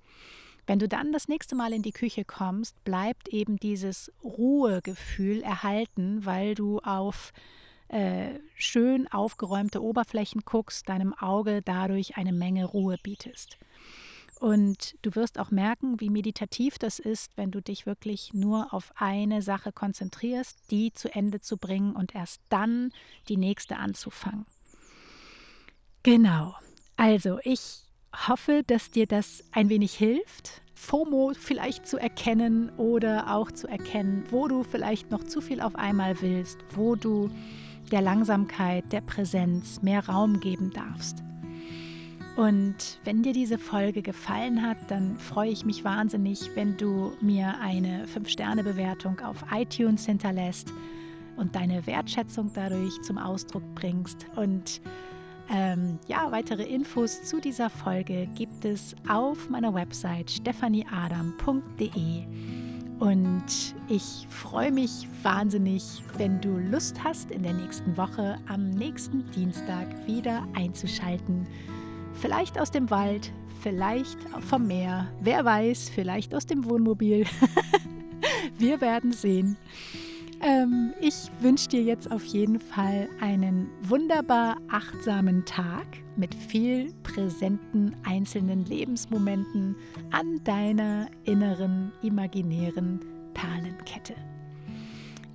Wenn 0.67 0.79
du 0.79 0.89
dann 0.89 1.13
das 1.13 1.27
nächste 1.27 1.57
Mal 1.57 1.73
in 1.73 1.83
die 1.83 1.93
Küche 1.93 2.25
kommst, 2.25 2.83
bleibt 2.85 3.29
eben 3.29 3.57
dieses 3.57 4.13
Ruhegefühl 4.23 5.43
erhalten, 5.43 6.25
weil 6.25 6.55
du 6.55 6.79
auf 6.81 7.33
äh, 7.93 8.41
schön 8.57 9.07
aufgeräumte 9.13 9.83
Oberflächen 9.83 10.43
guckst, 10.45 10.89
deinem 10.89 11.13
Auge 11.15 11.63
dadurch 11.63 12.17
eine 12.17 12.33
Menge 12.33 12.65
Ruhe 12.65 12.97
bietest. 13.03 13.59
Und 14.41 14.97
du 15.03 15.15
wirst 15.15 15.39
auch 15.39 15.53
merken, 15.53 16.01
wie 16.01 16.11
meditativ 16.11 16.79
das 16.79 16.99
ist, 16.99 17.31
wenn 17.37 17.53
du 17.53 17.61
dich 17.61 17.87
wirklich 17.87 18.35
nur 18.35 18.75
auf 18.75 18.91
eine 18.97 19.41
Sache 19.41 19.71
konzentrierst, 19.71 20.59
die 20.71 20.93
zu 20.93 21.15
Ende 21.15 21.41
zu 21.41 21.59
bringen 21.59 21.95
und 21.95 22.15
erst 22.15 22.41
dann 22.49 22.93
die 23.29 23.37
nächste 23.37 23.77
anzufangen. 23.77 24.47
Genau. 26.03 26.57
Also, 26.97 27.39
ich 27.45 27.85
hoffe, 28.27 28.63
dass 28.67 28.91
dir 28.91 29.07
das 29.07 29.45
ein 29.53 29.69
wenig 29.69 29.95
hilft, 29.95 30.63
FOMO 30.75 31.33
vielleicht 31.39 31.87
zu 31.87 31.99
erkennen 31.99 32.71
oder 32.79 33.33
auch 33.33 33.53
zu 33.53 33.69
erkennen, 33.69 34.25
wo 34.31 34.49
du 34.49 34.65
vielleicht 34.65 35.13
noch 35.13 35.23
zu 35.23 35.41
viel 35.41 35.61
auf 35.61 35.77
einmal 35.77 36.21
willst, 36.21 36.59
wo 36.75 36.97
du 36.97 37.31
der 37.93 38.03
Langsamkeit, 38.03 38.91
der 38.93 39.03
Präsenz 39.03 39.83
mehr 39.83 40.09
Raum 40.09 40.41
geben 40.41 40.73
darfst. 40.73 41.23
Und 42.37 42.99
wenn 43.05 43.23
dir 43.23 43.35
diese 43.35 43.59
Folge 43.59 44.01
gefallen 44.01 44.63
hat, 44.63 44.79
dann 44.89 45.19
freue 45.19 45.51
ich 45.51 45.67
mich 45.67 45.85
wahnsinnig, 45.85 46.51
wenn 46.55 46.79
du 46.79 47.13
mir 47.21 47.61
eine 47.61 48.07
5-Sterne-Bewertung 48.07 49.21
auf 49.21 49.45
iTunes 49.53 50.07
hinterlässt 50.07 50.73
und 51.37 51.55
deine 51.55 51.87
Wertschätzung 51.87 52.51
dadurch 52.55 53.03
zum 53.03 53.19
Ausdruck 53.19 53.63
bringst. 53.75 54.27
Und 54.35 54.81
ähm, 55.51 55.99
ja, 56.09 56.33
weitere 56.33 56.63
Infos 56.63 57.23
zu 57.25 57.39
dieser 57.39 57.69
Folge 57.69 58.27
gibt 58.35 58.65
es 58.65 58.97
auf 59.07 59.51
meiner 59.51 59.75
Website 59.75 60.31
stephanieadam.de. 60.31 62.25
Und 63.03 63.75
ich 63.89 64.29
freue 64.31 64.71
mich 64.71 65.09
wahnsinnig, 65.25 65.83
wenn 66.19 66.41
du 66.41 66.57
Lust 66.57 67.03
hast, 67.03 67.33
in 67.33 67.43
der 67.43 67.53
nächsten 67.53 67.97
Woche 67.97 68.39
am 68.47 68.71
nächsten 68.71 69.29
Dienstag 69.33 69.89
wieder 70.07 70.47
einzuschalten. 70.55 71.49
Vielleicht 72.15 72.61
aus 72.61 72.71
dem 72.71 72.91
Wald, 72.91 73.33
vielleicht 73.61 74.21
vom 74.49 74.69
Meer, 74.69 75.09
wer 75.21 75.45
weiß, 75.45 75.91
vielleicht 75.93 76.33
aus 76.33 76.47
dem 76.47 76.65
Wohnmobil. 76.65 77.27
Wir 78.59 78.81
werden 78.81 79.11
sehen. 79.11 79.57
Ähm, 80.43 80.93
ich 81.01 81.31
wünsche 81.41 81.69
dir 81.69 81.83
jetzt 81.83 82.11
auf 82.11 82.25
jeden 82.25 82.59
Fall 82.59 83.09
einen 83.21 83.71
wunderbar 83.83 84.57
achtsamen 84.69 85.45
Tag 85.45 85.87
mit 86.17 86.35
viel 86.35 86.93
präsenten 87.05 87.95
einzelnen 88.03 88.65
Lebensmomenten 88.65 89.77
an 90.11 90.43
deiner 90.43 91.07
inneren 91.23 91.93
imaginären 92.03 92.99
Perlenkette. 93.35 94.15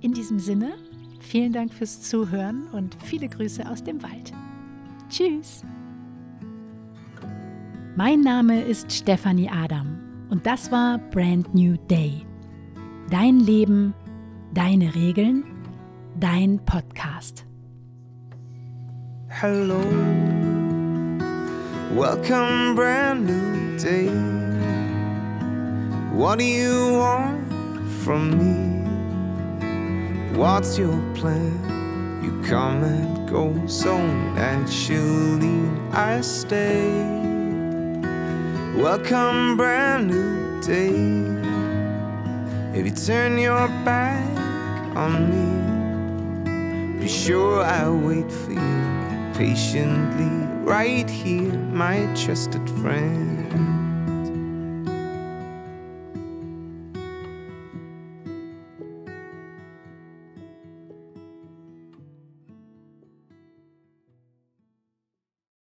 In 0.02 0.12
diesem 0.12 0.38
Sinne, 0.38 0.74
vielen 1.20 1.54
Dank 1.54 1.72
fürs 1.72 2.02
Zuhören 2.02 2.68
und 2.72 2.94
viele 3.02 3.28
Grüße 3.28 3.66
aus 3.66 3.82
dem 3.82 4.02
Wald. 4.02 4.32
Tschüss! 5.08 5.62
Mein 7.96 8.20
Name 8.20 8.60
ist 8.60 8.92
Stefanie 8.92 9.48
Adam 9.48 9.98
und 10.28 10.44
das 10.46 10.70
war 10.70 10.98
Brand 10.98 11.52
New 11.54 11.76
Day. 11.88 12.26
Dein 13.10 13.40
Leben 13.40 13.94
Deine 14.54 14.94
Regeln, 14.94 15.44
dein 16.18 16.58
Podcast. 16.64 17.44
Hello, 19.28 19.78
welcome, 21.94 22.74
brand 22.74 23.26
new 23.26 23.76
day. 23.76 24.08
What 26.14 26.38
do 26.38 26.46
you 26.46 26.94
want 26.94 27.46
from 28.02 28.38
me? 28.38 28.88
What's 30.34 30.78
your 30.78 30.98
plan? 31.14 31.52
You 32.24 32.40
come 32.48 32.82
and 32.84 33.28
go 33.28 33.54
so 33.66 33.98
naturally. 34.34 35.68
I 35.92 36.22
stay. 36.22 36.88
Welcome, 38.74 39.58
brand 39.58 40.08
new 40.08 40.60
day. 40.62 41.38
If 42.78 42.86
you 42.86 42.92
turn 42.92 43.38
your 43.38 43.68
back 43.84 44.27
on 44.98 45.30
me, 45.30 47.00
be 47.00 47.08
sure 47.08 47.62
I'll 47.62 47.96
wait 47.96 48.30
for 48.30 48.50
you 48.52 49.32
patiently 49.34 50.26
right 50.64 51.08
here, 51.08 51.52
my 51.52 52.12
trusted 52.16 52.68
friend. 52.80 53.37